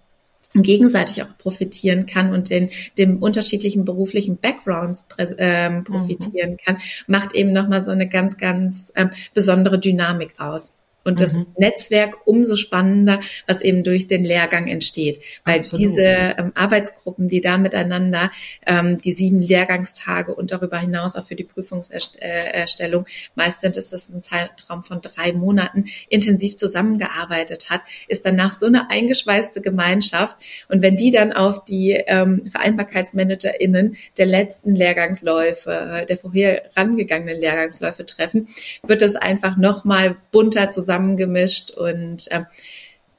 gegenseitig 0.54 1.22
auch 1.22 1.38
profitieren 1.38 2.06
kann 2.06 2.32
und 2.32 2.50
den 2.50 2.70
dem 2.98 3.22
unterschiedlichen 3.22 3.84
beruflichen 3.84 4.36
Backgrounds 4.36 5.06
ähm, 5.38 5.84
profitieren 5.84 6.52
mhm. 6.52 6.56
kann, 6.56 6.78
macht 7.06 7.34
eben 7.34 7.52
nochmal 7.52 7.82
so 7.82 7.90
eine 7.90 8.08
ganz, 8.08 8.36
ganz 8.36 8.92
ähm, 8.96 9.10
besondere 9.34 9.78
Dynamik 9.78 10.40
aus. 10.40 10.72
Und 11.04 11.20
das 11.20 11.34
mhm. 11.34 11.46
Netzwerk 11.56 12.18
umso 12.26 12.56
spannender, 12.56 13.20
was 13.46 13.62
eben 13.62 13.82
durch 13.84 14.06
den 14.06 14.22
Lehrgang 14.22 14.68
entsteht. 14.68 15.22
Weil 15.44 15.60
Absolut. 15.60 15.92
diese 15.92 16.02
ähm, 16.02 16.52
Arbeitsgruppen, 16.54 17.28
die 17.28 17.40
da 17.40 17.56
miteinander 17.56 18.30
ähm, 18.66 19.00
die 19.00 19.12
sieben 19.12 19.40
Lehrgangstage 19.40 20.34
und 20.34 20.52
darüber 20.52 20.78
hinaus 20.78 21.16
auch 21.16 21.26
für 21.26 21.36
die 21.36 21.44
Prüfungserstellung, 21.44 23.06
meistens 23.34 23.76
ist 23.78 23.92
es 23.92 24.10
ein 24.10 24.22
Zeitraum 24.22 24.84
von 24.84 25.00
drei 25.00 25.32
Monaten, 25.32 25.86
intensiv 26.08 26.56
zusammengearbeitet 26.56 27.70
hat, 27.70 27.80
ist 28.08 28.26
danach 28.26 28.52
so 28.52 28.66
eine 28.66 28.90
eingeschweißte 28.90 29.62
Gemeinschaft. 29.62 30.36
Und 30.68 30.82
wenn 30.82 30.96
die 30.96 31.10
dann 31.10 31.32
auf 31.32 31.64
die 31.64 31.92
ähm, 31.92 32.50
VereinbarkeitsmanagerInnen 32.50 33.96
der 34.18 34.26
letzten 34.26 34.74
Lehrgangsläufe, 34.74 35.70
äh, 35.70 36.06
der 36.06 36.18
vorher 36.18 36.62
rangegangenen 36.76 37.38
Lehrgangsläufe 37.38 38.04
treffen, 38.04 38.48
wird 38.82 39.00
das 39.00 39.16
einfach 39.16 39.56
nochmal 39.56 40.16
bunter 40.30 40.70
zusammen 40.70 40.89
zusammengemischt 40.90 41.70
und 41.70 42.30
äh, 42.32 42.44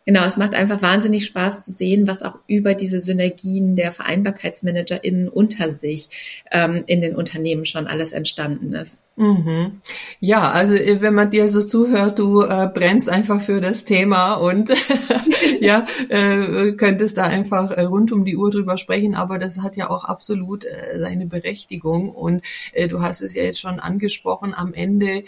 Genau, 0.03 0.25
es 0.25 0.35
macht 0.35 0.55
einfach 0.55 0.81
wahnsinnig 0.81 1.25
Spaß 1.25 1.63
zu 1.63 1.71
sehen, 1.71 2.07
was 2.07 2.23
auch 2.23 2.39
über 2.47 2.73
diese 2.73 2.99
Synergien 2.99 3.75
der 3.75 3.91
VereinbarkeitsmanagerInnen 3.91 5.29
unter 5.29 5.69
sich 5.69 6.09
ähm, 6.51 6.83
in 6.87 7.01
den 7.01 7.15
Unternehmen 7.15 7.65
schon 7.65 7.85
alles 7.85 8.11
entstanden 8.11 8.73
ist. 8.73 8.99
Mhm. 9.21 9.77
Ja, 10.19 10.49
also 10.49 10.73
äh, 10.73 10.99
wenn 10.99 11.13
man 11.13 11.29
dir 11.29 11.47
so 11.47 11.61
zuhört, 11.61 12.17
du 12.17 12.41
äh, 12.41 12.67
brennst 12.73 13.07
einfach 13.07 13.39
für 13.39 13.61
das 13.61 13.83
Thema 13.83 14.33
und 14.33 14.71
ja, 15.61 15.85
äh, 16.09 16.71
könntest 16.71 17.17
da 17.19 17.25
einfach 17.25 17.69
äh, 17.69 17.83
rund 17.83 18.11
um 18.11 18.25
die 18.25 18.35
Uhr 18.35 18.49
drüber 18.49 18.77
sprechen, 18.77 19.13
aber 19.13 19.37
das 19.37 19.61
hat 19.61 19.77
ja 19.77 19.91
auch 19.91 20.05
absolut 20.05 20.65
äh, 20.65 20.97
seine 20.97 21.27
Berechtigung 21.27 22.09
und 22.09 22.41
äh, 22.73 22.87
du 22.87 23.01
hast 23.01 23.21
es 23.21 23.35
ja 23.35 23.43
jetzt 23.43 23.59
schon 23.59 23.79
angesprochen, 23.79 24.55
am 24.55 24.73
Ende 24.73 25.23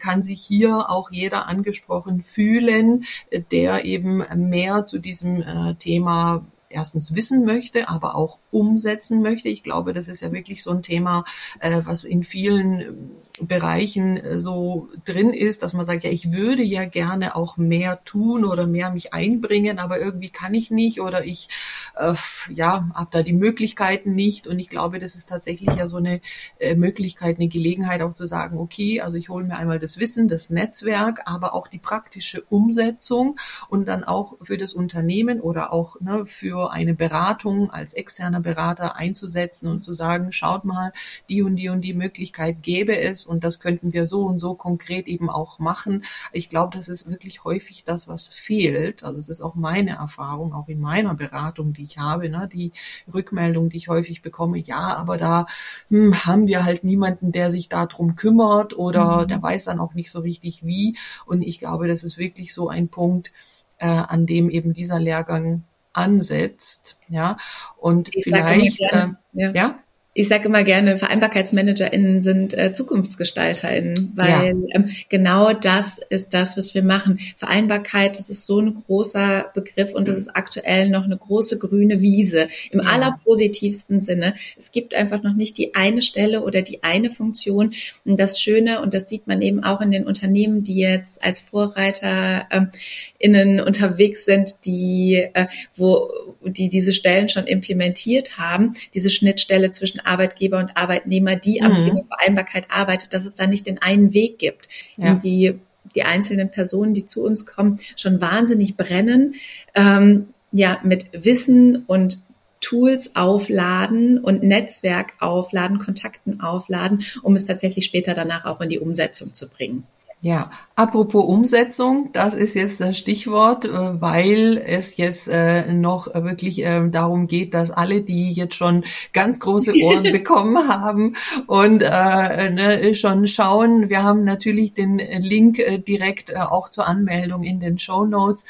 kann 0.00 0.22
sich 0.22 0.40
hier 0.40 0.90
auch 0.90 1.10
jeder 1.10 1.46
angesprochen 1.46 2.22
fühlen, 2.22 3.04
der 3.52 3.84
eben 3.84 4.24
mehr 4.48 4.84
zu 4.84 4.98
diesem 4.98 5.44
Thema 5.78 6.44
erstens 6.68 7.14
wissen 7.14 7.44
möchte, 7.44 7.88
aber 7.88 8.16
auch 8.16 8.38
umsetzen 8.50 9.22
möchte. 9.22 9.48
Ich 9.48 9.62
glaube, 9.62 9.92
das 9.92 10.08
ist 10.08 10.22
ja 10.22 10.32
wirklich 10.32 10.62
so 10.62 10.70
ein 10.70 10.82
Thema, 10.82 11.24
was 11.60 12.04
in 12.04 12.24
vielen 12.24 13.10
Bereichen 13.46 14.16
äh, 14.16 14.40
so 14.40 14.88
drin 15.04 15.32
ist, 15.32 15.62
dass 15.62 15.72
man 15.72 15.86
sagt, 15.86 16.04
ja, 16.04 16.10
ich 16.10 16.32
würde 16.32 16.62
ja 16.62 16.84
gerne 16.84 17.36
auch 17.36 17.56
mehr 17.56 18.02
tun 18.04 18.44
oder 18.44 18.66
mehr 18.66 18.90
mich 18.90 19.14
einbringen, 19.14 19.78
aber 19.78 20.00
irgendwie 20.00 20.30
kann 20.30 20.54
ich 20.54 20.70
nicht 20.70 21.00
oder 21.00 21.24
ich 21.24 21.48
äh, 21.96 22.14
ja 22.54 22.88
habe 22.94 23.08
da 23.10 23.22
die 23.22 23.32
Möglichkeiten 23.32 24.14
nicht. 24.14 24.46
Und 24.46 24.58
ich 24.58 24.68
glaube, 24.68 24.98
das 24.98 25.14
ist 25.14 25.28
tatsächlich 25.28 25.74
ja 25.76 25.86
so 25.86 25.98
eine 25.98 26.20
äh, 26.58 26.74
Möglichkeit, 26.74 27.36
eine 27.36 27.48
Gelegenheit 27.48 28.02
auch 28.02 28.14
zu 28.14 28.26
sagen, 28.26 28.58
okay, 28.58 29.00
also 29.00 29.16
ich 29.16 29.28
hole 29.28 29.44
mir 29.44 29.56
einmal 29.56 29.78
das 29.78 29.98
Wissen, 29.98 30.28
das 30.28 30.50
Netzwerk, 30.50 31.22
aber 31.26 31.54
auch 31.54 31.68
die 31.68 31.78
praktische 31.78 32.42
Umsetzung 32.48 33.38
und 33.68 33.86
dann 33.86 34.04
auch 34.04 34.34
für 34.40 34.56
das 34.56 34.74
Unternehmen 34.74 35.40
oder 35.40 35.72
auch 35.72 36.00
ne, 36.00 36.26
für 36.26 36.72
eine 36.72 36.94
Beratung 36.94 37.70
als 37.70 37.92
externer 37.94 38.40
Berater 38.40 38.96
einzusetzen 38.96 39.68
und 39.68 39.82
zu 39.82 39.94
sagen, 39.94 40.32
schaut 40.32 40.64
mal, 40.64 40.92
die 41.28 41.42
und 41.42 41.56
die 41.56 41.68
und 41.68 41.82
die 41.82 41.94
Möglichkeit 41.94 42.62
gäbe 42.62 42.98
es 42.98 43.26
und 43.28 43.44
das 43.44 43.60
könnten 43.60 43.92
wir 43.92 44.06
so 44.06 44.22
und 44.22 44.38
so 44.38 44.54
konkret 44.54 45.06
eben 45.06 45.30
auch 45.30 45.58
machen. 45.58 46.04
Ich 46.32 46.48
glaube, 46.48 46.76
das 46.76 46.88
ist 46.88 47.08
wirklich 47.10 47.44
häufig 47.44 47.84
das, 47.84 48.08
was 48.08 48.28
fehlt. 48.28 49.04
Also 49.04 49.18
es 49.18 49.28
ist 49.28 49.40
auch 49.40 49.54
meine 49.54 49.96
Erfahrung, 49.96 50.52
auch 50.54 50.68
in 50.68 50.80
meiner 50.80 51.14
Beratung, 51.14 51.72
die 51.72 51.84
ich 51.84 51.98
habe, 51.98 52.28
ne, 52.28 52.48
die 52.52 52.72
Rückmeldung, 53.12 53.68
die 53.68 53.76
ich 53.76 53.88
häufig 53.88 54.22
bekomme, 54.22 54.58
ja, 54.58 54.96
aber 54.96 55.18
da 55.18 55.46
hm, 55.88 56.24
haben 56.24 56.46
wir 56.46 56.64
halt 56.64 56.84
niemanden, 56.84 57.32
der 57.32 57.50
sich 57.50 57.68
darum 57.68 58.16
kümmert 58.16 58.76
oder 58.76 59.22
mhm. 59.22 59.28
der 59.28 59.42
weiß 59.42 59.66
dann 59.66 59.80
auch 59.80 59.94
nicht 59.94 60.10
so 60.10 60.20
richtig 60.20 60.64
wie. 60.64 60.96
Und 61.26 61.42
ich 61.42 61.58
glaube, 61.58 61.88
das 61.88 62.04
ist 62.04 62.18
wirklich 62.18 62.54
so 62.54 62.68
ein 62.68 62.88
Punkt, 62.88 63.32
äh, 63.78 63.86
an 63.86 64.26
dem 64.26 64.50
eben 64.50 64.72
dieser 64.72 64.98
Lehrgang 64.98 65.64
ansetzt, 65.92 66.98
ja, 67.08 67.36
und 67.76 68.14
ich 68.14 68.24
vielleicht, 68.24 68.80
äh, 68.92 69.08
ja. 69.32 69.50
ja 69.52 69.76
ich 70.18 70.26
sage 70.26 70.48
immer 70.48 70.64
gerne, 70.64 70.98
VereinbarkeitsmanagerInnen 70.98 72.22
sind 72.22 72.52
äh, 72.52 72.72
ZukunftsgestalterInnen, 72.72 74.14
weil 74.16 74.28
ja. 74.66 74.74
ähm, 74.74 74.90
genau 75.08 75.52
das 75.52 76.00
ist 76.10 76.34
das, 76.34 76.56
was 76.56 76.74
wir 76.74 76.82
machen. 76.82 77.20
Vereinbarkeit, 77.36 78.18
das 78.18 78.28
ist 78.28 78.44
so 78.44 78.58
ein 78.58 78.74
großer 78.74 79.52
Begriff 79.54 79.94
und 79.94 80.08
das 80.08 80.18
ist 80.18 80.34
aktuell 80.34 80.88
noch 80.88 81.04
eine 81.04 81.16
große 81.16 81.60
grüne 81.60 82.00
Wiese 82.00 82.48
im 82.72 82.80
ja. 82.80 82.86
allerpositivsten 82.86 84.00
Sinne. 84.00 84.34
Es 84.56 84.72
gibt 84.72 84.96
einfach 84.96 85.22
noch 85.22 85.34
nicht 85.34 85.56
die 85.56 85.76
eine 85.76 86.02
Stelle 86.02 86.42
oder 86.42 86.62
die 86.62 86.82
eine 86.82 87.10
Funktion. 87.10 87.74
Und 88.04 88.18
das 88.18 88.40
Schöne, 88.40 88.82
und 88.82 88.94
das 88.94 89.08
sieht 89.08 89.28
man 89.28 89.40
eben 89.40 89.62
auch 89.62 89.80
in 89.80 89.92
den 89.92 90.04
Unternehmen, 90.04 90.64
die 90.64 90.78
jetzt 90.78 91.22
als 91.22 91.38
VorreiterInnen 91.38 92.72
ähm, 93.20 93.62
unterwegs 93.64 94.24
sind, 94.24 94.64
die, 94.64 95.28
äh, 95.32 95.46
wo, 95.76 96.10
die 96.44 96.68
diese 96.68 96.92
Stellen 96.92 97.28
schon 97.28 97.46
implementiert 97.46 98.36
haben, 98.36 98.74
diese 98.94 99.10
Schnittstelle 99.10 99.70
zwischen 99.70 100.00
Arbeitgeber 100.08 100.58
und 100.58 100.76
Arbeitnehmer, 100.76 101.36
die 101.36 101.62
am 101.62 101.72
mhm. 101.72 101.76
Thema 101.78 102.02
Vereinbarkeit 102.04 102.66
arbeitet, 102.70 103.14
dass 103.14 103.24
es 103.24 103.34
da 103.34 103.46
nicht 103.46 103.66
den 103.66 103.80
einen 103.80 104.14
Weg 104.14 104.38
gibt. 104.38 104.68
Ja. 104.96 105.14
Die, 105.14 105.54
die 105.94 106.02
einzelnen 106.02 106.50
Personen, 106.50 106.94
die 106.94 107.04
zu 107.04 107.24
uns 107.24 107.46
kommen, 107.46 107.78
schon 107.96 108.20
wahnsinnig 108.20 108.76
brennen, 108.76 109.34
ähm, 109.74 110.28
ja, 110.50 110.80
mit 110.82 111.06
Wissen 111.12 111.84
und 111.86 112.18
Tools 112.60 113.14
aufladen 113.14 114.18
und 114.18 114.42
Netzwerk 114.42 115.12
aufladen, 115.20 115.78
Kontakten 115.78 116.40
aufladen, 116.40 117.04
um 117.22 117.34
es 117.34 117.44
tatsächlich 117.44 117.84
später 117.84 118.14
danach 118.14 118.44
auch 118.44 118.60
in 118.60 118.68
die 118.68 118.78
Umsetzung 118.78 119.32
zu 119.32 119.48
bringen. 119.48 119.84
Ja, 120.20 120.50
apropos 120.74 121.24
Umsetzung, 121.24 122.10
das 122.12 122.34
ist 122.34 122.54
jetzt 122.54 122.80
das 122.80 122.98
Stichwort, 122.98 123.66
äh, 123.66 124.00
weil 124.00 124.58
es 124.58 124.96
jetzt 124.96 125.28
äh, 125.28 125.72
noch 125.72 126.12
wirklich 126.12 126.64
äh, 126.64 126.88
darum 126.88 127.28
geht, 127.28 127.54
dass 127.54 127.70
alle, 127.70 128.00
die 128.00 128.32
jetzt 128.32 128.56
schon 128.56 128.82
ganz 129.12 129.38
große 129.38 129.74
Ohren 129.80 130.02
bekommen 130.12 130.66
haben 130.66 131.14
und 131.46 131.82
ne, 131.82 132.94
schon 132.96 133.28
schauen, 133.28 133.90
wir 133.90 134.02
haben 134.02 134.24
natürlich 134.24 134.74
den 134.74 134.98
Link 134.98 135.60
direkt 135.86 136.36
auch 136.36 136.68
zur 136.68 136.88
Anmeldung 136.88 137.44
in 137.44 137.60
den 137.60 137.78
Show 137.78 138.04
Notes, 138.04 138.44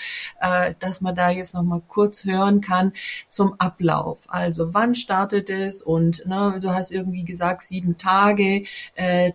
dass 0.80 1.00
man 1.00 1.14
da 1.14 1.30
jetzt 1.30 1.54
noch 1.54 1.62
mal 1.62 1.82
kurz 1.86 2.24
hören 2.24 2.60
kann 2.60 2.92
zum 3.28 3.54
Ablauf. 3.58 4.24
Also 4.28 4.74
wann 4.74 4.94
startet 4.94 5.50
es 5.50 5.82
und 5.82 6.26
ne, 6.26 6.58
du 6.62 6.70
hast 6.70 6.92
irgendwie 6.92 7.24
gesagt 7.24 7.62
sieben 7.62 7.98
Tage, 7.98 8.64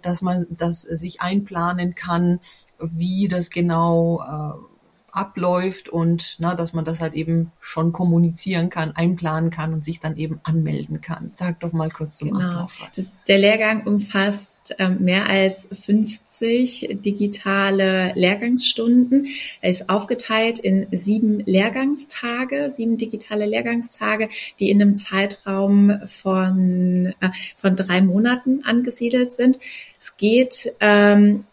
dass 0.01 0.21
man 0.21 0.45
das 0.49 0.81
sich 0.81 1.21
einplanen 1.21 1.95
kann 1.95 2.22
kann, 2.23 2.39
wie 2.79 3.27
das 3.27 3.49
genau 3.49 4.21
äh, 4.21 4.73
abläuft 5.13 5.89
und 5.89 6.37
na, 6.39 6.55
dass 6.55 6.73
man 6.73 6.85
das 6.85 6.99
halt 6.99 7.13
eben 7.13 7.51
schon 7.59 7.91
kommunizieren 7.91 8.71
kann, 8.71 8.95
einplanen 8.95 9.51
kann 9.51 9.71
und 9.71 9.83
sich 9.83 9.99
dann 9.99 10.17
eben 10.17 10.39
anmelden 10.43 11.01
kann. 11.01 11.29
Sag 11.33 11.59
doch 11.59 11.71
mal 11.71 11.91
kurz 11.91 12.17
zum 12.17 12.31
genau. 12.31 12.53
Ablauf 12.53 12.79
was. 12.81 13.11
Der 13.27 13.37
Lehrgang 13.37 13.85
umfasst 13.85 14.75
ähm, 14.79 15.03
mehr 15.03 15.27
als 15.29 15.67
50 15.71 16.97
digitale 17.03 18.11
Lehrgangsstunden. 18.15 19.27
Er 19.61 19.69
ist 19.69 19.87
aufgeteilt 19.87 20.57
in 20.57 20.87
sieben 20.91 21.41
Lehrgangstage, 21.41 22.73
sieben 22.75 22.97
digitale 22.97 23.45
Lehrgangstage, 23.45 24.29
die 24.59 24.71
in 24.71 24.81
einem 24.81 24.95
Zeitraum 24.95 25.99
von, 26.07 27.13
äh, 27.19 27.29
von 27.55 27.75
drei 27.75 28.01
Monaten 28.01 28.63
angesiedelt 28.63 29.31
sind. 29.31 29.59
Es 29.99 30.17
geht 30.17 30.73
ähm, 30.79 31.45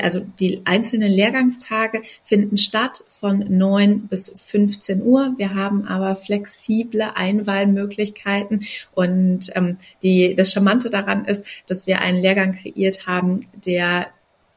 also 0.00 0.20
die 0.38 0.62
einzelnen 0.64 1.10
Lehrgangstage 1.10 2.02
finden 2.24 2.58
statt 2.58 3.04
von 3.08 3.44
9 3.48 4.08
bis 4.08 4.32
15 4.36 5.02
Uhr. 5.02 5.34
Wir 5.36 5.54
haben 5.54 5.86
aber 5.86 6.16
flexible 6.16 7.12
Einwahlmöglichkeiten 7.14 8.64
und 8.94 9.50
ähm, 9.54 9.78
die, 10.02 10.34
das 10.34 10.52
Charmante 10.52 10.90
daran 10.90 11.24
ist, 11.24 11.44
dass 11.66 11.86
wir 11.86 12.00
einen 12.00 12.20
Lehrgang 12.20 12.52
kreiert 12.52 13.06
haben, 13.06 13.40
der 13.64 14.08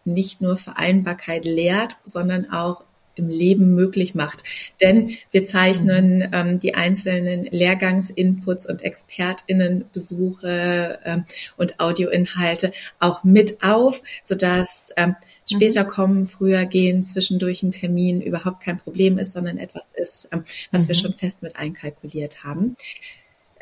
nicht 0.06 0.42
nur 0.42 0.58
Vereinbarkeit 0.58 1.46
lehrt, 1.46 1.98
sondern 2.06 2.52
auch 2.52 2.84
im 3.16 3.30
Leben 3.30 3.76
möglich 3.76 4.16
macht. 4.16 4.44
Denn 4.82 5.12
wir 5.32 5.46
zeichnen 5.46 6.18
mhm. 6.18 6.30
ähm, 6.32 6.60
die 6.60 6.76
einzelnen 6.76 7.46
Lehrgangsinputs 7.46 8.66
und 8.66 8.84
ExpertInnenbesuche 8.84 11.00
ähm, 11.06 11.24
und 11.58 11.80
Audioinhalte 11.80 12.74
auch 13.00 13.24
mit 13.24 13.64
auf, 13.64 14.02
sodass 14.22 14.92
ähm, 14.98 15.16
später 15.50 15.84
mhm. 15.84 15.88
kommen, 15.88 16.28
früher 16.28 16.66
gehen, 16.66 17.04
zwischendurch 17.04 17.64
ein 17.64 17.72
Termin 17.72 18.22
überhaupt 18.22 18.64
kein 18.64 18.80
Problem 18.80 19.18
ist, 19.18 19.34
sondern 19.34 19.58
etwas 19.58 19.88
ist, 19.96 20.30
ähm, 20.32 20.44
was 20.72 20.84
mhm. 20.84 20.88
wir 20.90 20.96
schon 20.96 21.14
fest 21.14 21.44
mit 21.44 21.56
einkalkuliert 21.56 22.44
haben. 22.44 22.76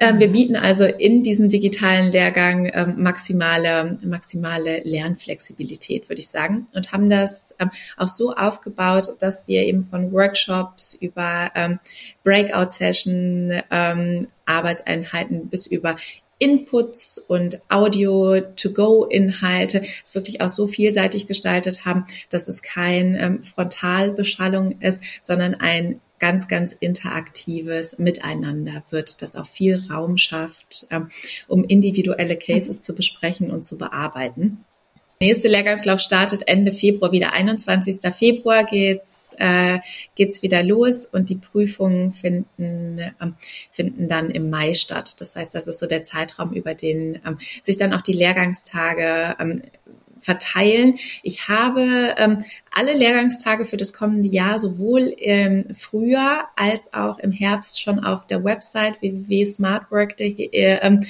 Ähm, 0.02 0.20
wir 0.20 0.28
bieten 0.30 0.56
also 0.56 0.86
in 0.86 1.22
diesem 1.22 1.48
digitalen 1.48 2.12
Lehrgang 2.12 2.72
ähm, 2.74 3.04
maximale, 3.04 4.00
maximale 4.04 4.82
Lernflexibilität, 4.84 6.10
würde 6.10 6.22
ich 6.22 6.28
sagen, 6.28 6.66
und 6.74 6.92
haben 6.92 7.08
das 7.08 7.54
ähm, 7.60 7.70
auch 7.98 8.08
so 8.08 8.34
aufgebaut, 8.34 9.16
dass 9.20 9.48
wir 9.48 9.62
eben 9.62 9.86
von 9.86 10.12
Workshops 10.12 10.96
über 10.96 11.52
Breakout-Session, 12.24 13.62
Arbeitseinheiten 14.46 15.50
bis 15.50 15.68
über 15.68 15.98
Inputs 16.40 17.20
und 17.20 17.62
Audio-to-go-Inhalte 17.70 19.84
es 20.04 20.16
wirklich 20.16 20.42
auch 20.42 20.50
so 20.50 20.66
vielseitig 20.66 21.28
gestaltet 21.28 21.86
haben, 21.86 22.08
dass 22.30 22.48
es 22.48 22.64
kein 22.64 23.44
Frontalbeschallung 23.44 24.82
ist, 24.82 25.04
sondern 25.22 25.54
ein 25.56 26.02
ganz, 26.22 26.48
ganz 26.48 26.72
interaktives 26.72 27.98
Miteinander 27.98 28.84
wird, 28.92 29.22
das 29.22 29.36
auch 29.36 29.48
viel 29.48 29.82
Raum 29.90 30.18
schafft, 30.18 30.86
ähm, 30.92 31.10
um 31.48 31.66
individuelle 31.66 32.38
Cases 32.38 32.78
mhm. 32.80 32.84
zu 32.84 32.96
besprechen 32.96 33.52
und 33.52 33.66
zu 33.66 33.78
bearbeiten. 33.78 34.64
Nächste 35.20 35.50
Lehrgangslauf 35.50 36.00
startet 36.00 36.48
Ende 36.48 36.72
Februar 36.72 37.12
wieder. 37.12 37.34
21. 37.34 38.00
Februar 38.12 38.64
geht's 38.64 39.36
äh, 39.38 39.78
geht's 40.16 40.42
wieder 40.42 40.64
los 40.64 41.06
und 41.06 41.30
die 41.30 41.36
Prüfungen 41.36 42.12
finden 42.12 43.00
ähm, 43.22 43.36
finden 43.70 44.08
dann 44.08 44.32
im 44.32 44.50
Mai 44.50 44.74
statt. 44.74 45.22
Das 45.22 45.36
heißt, 45.36 45.54
das 45.54 45.68
ist 45.68 45.78
so 45.78 45.86
der 45.86 46.04
Zeitraum, 46.04 46.54
über 46.54 46.74
den 46.74 47.22
ähm, 47.24 47.38
sich 47.62 47.78
dann 47.78 47.94
auch 47.94 48.02
die 48.02 48.14
Lehrgangstage 48.14 49.36
ähm, 49.40 49.62
verteilen. 50.22 50.98
Ich 51.24 51.50
habe 51.50 52.16
ähm, 52.18 52.38
alle 52.72 52.94
Lehrgangstage 52.94 53.66
für 53.66 53.78
das 53.78 53.92
kommende 53.92 54.30
Jahr 54.30 54.60
sowohl 54.60 55.08
im 55.08 55.74
Frühjahr 55.74 56.50
als 56.56 56.94
auch 56.94 57.20
im 57.20 57.32
Herbst 57.32 57.82
schon 57.82 58.00
auf 58.00 58.28
der 58.28 58.44
Website 58.44 59.02
www.smartwork.de. 59.02 60.50
Ähm, 60.54 61.06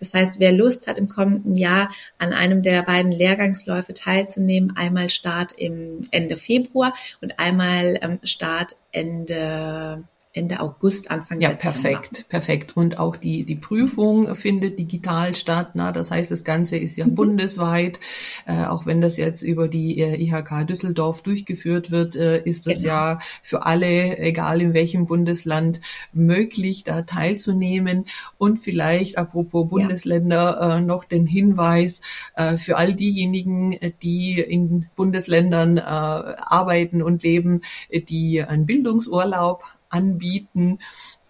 das 0.00 0.14
heißt, 0.14 0.40
wer 0.40 0.52
Lust 0.52 0.86
hat, 0.86 0.98
im 0.98 1.08
kommenden 1.08 1.56
Jahr 1.56 1.90
an 2.18 2.32
einem 2.32 2.62
der 2.62 2.82
beiden 2.82 3.12
Lehrgangsläufe 3.12 3.94
teilzunehmen, 3.94 4.76
einmal 4.76 5.10
Start 5.10 5.52
im 5.52 6.00
Ende 6.10 6.36
Februar 6.36 6.94
und 7.20 7.38
einmal 7.38 7.98
ähm, 8.02 8.18
Start 8.24 8.74
Ende 8.90 10.04
Ende 10.38 10.60
August, 10.60 11.10
Anfang 11.10 11.40
ja, 11.40 11.50
September. 11.50 11.76
Ja, 11.76 11.98
perfekt, 11.98 12.28
perfekt. 12.28 12.76
Und 12.76 12.98
auch 12.98 13.16
die, 13.16 13.44
die 13.44 13.56
Prüfung 13.56 14.34
findet 14.36 14.78
digital 14.78 15.34
statt. 15.34 15.70
Na, 15.74 15.90
das 15.90 16.12
heißt, 16.12 16.30
das 16.30 16.44
Ganze 16.44 16.76
ist 16.76 16.96
ja 16.96 17.06
mhm. 17.06 17.16
bundesweit. 17.16 17.98
Äh, 18.46 18.64
auch 18.66 18.86
wenn 18.86 19.00
das 19.00 19.16
jetzt 19.16 19.42
über 19.42 19.66
die 19.66 19.98
äh, 19.98 20.22
IHK 20.22 20.66
Düsseldorf 20.66 21.22
durchgeführt 21.22 21.90
wird, 21.90 22.14
äh, 22.14 22.40
ist 22.44 22.66
das 22.66 22.82
genau. 22.82 22.94
ja 22.94 23.18
für 23.42 23.66
alle, 23.66 24.18
egal 24.18 24.62
in 24.62 24.74
welchem 24.74 25.06
Bundesland, 25.06 25.80
möglich, 26.12 26.84
da 26.84 27.02
teilzunehmen. 27.02 28.06
Und 28.38 28.58
vielleicht, 28.58 29.18
apropos 29.18 29.68
Bundesländer, 29.68 30.58
ja. 30.60 30.76
äh, 30.76 30.80
noch 30.80 31.04
den 31.04 31.26
Hinweis 31.26 32.02
äh, 32.36 32.56
für 32.56 32.76
all 32.76 32.94
diejenigen, 32.94 33.76
die 34.02 34.38
in 34.40 34.86
Bundesländern 34.94 35.78
arbeiten 35.78 37.02
und 37.02 37.22
leben, 37.22 37.62
die 37.90 38.42
einen 38.42 38.66
Bildungsurlaub 38.66 39.64
anbieten, 39.88 40.78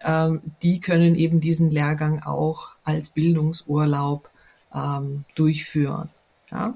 ähm, 0.03 0.41
die 0.63 0.81
können 0.81 1.15
eben 1.15 1.41
diesen 1.41 1.71
Lehrgang 1.71 2.23
auch 2.23 2.75
als 2.85 3.11
Bildungsurlaub 3.11 4.31
ähm, 4.75 5.25
durchführen. 5.35 6.09
Ja? 6.51 6.75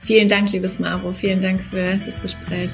Vielen 0.00 0.28
Dank, 0.28 0.52
liebes 0.52 0.78
Maro. 0.78 1.12
Vielen 1.12 1.40
Dank 1.40 1.60
für 1.60 1.98
das 2.04 2.20
Gespräch. 2.20 2.70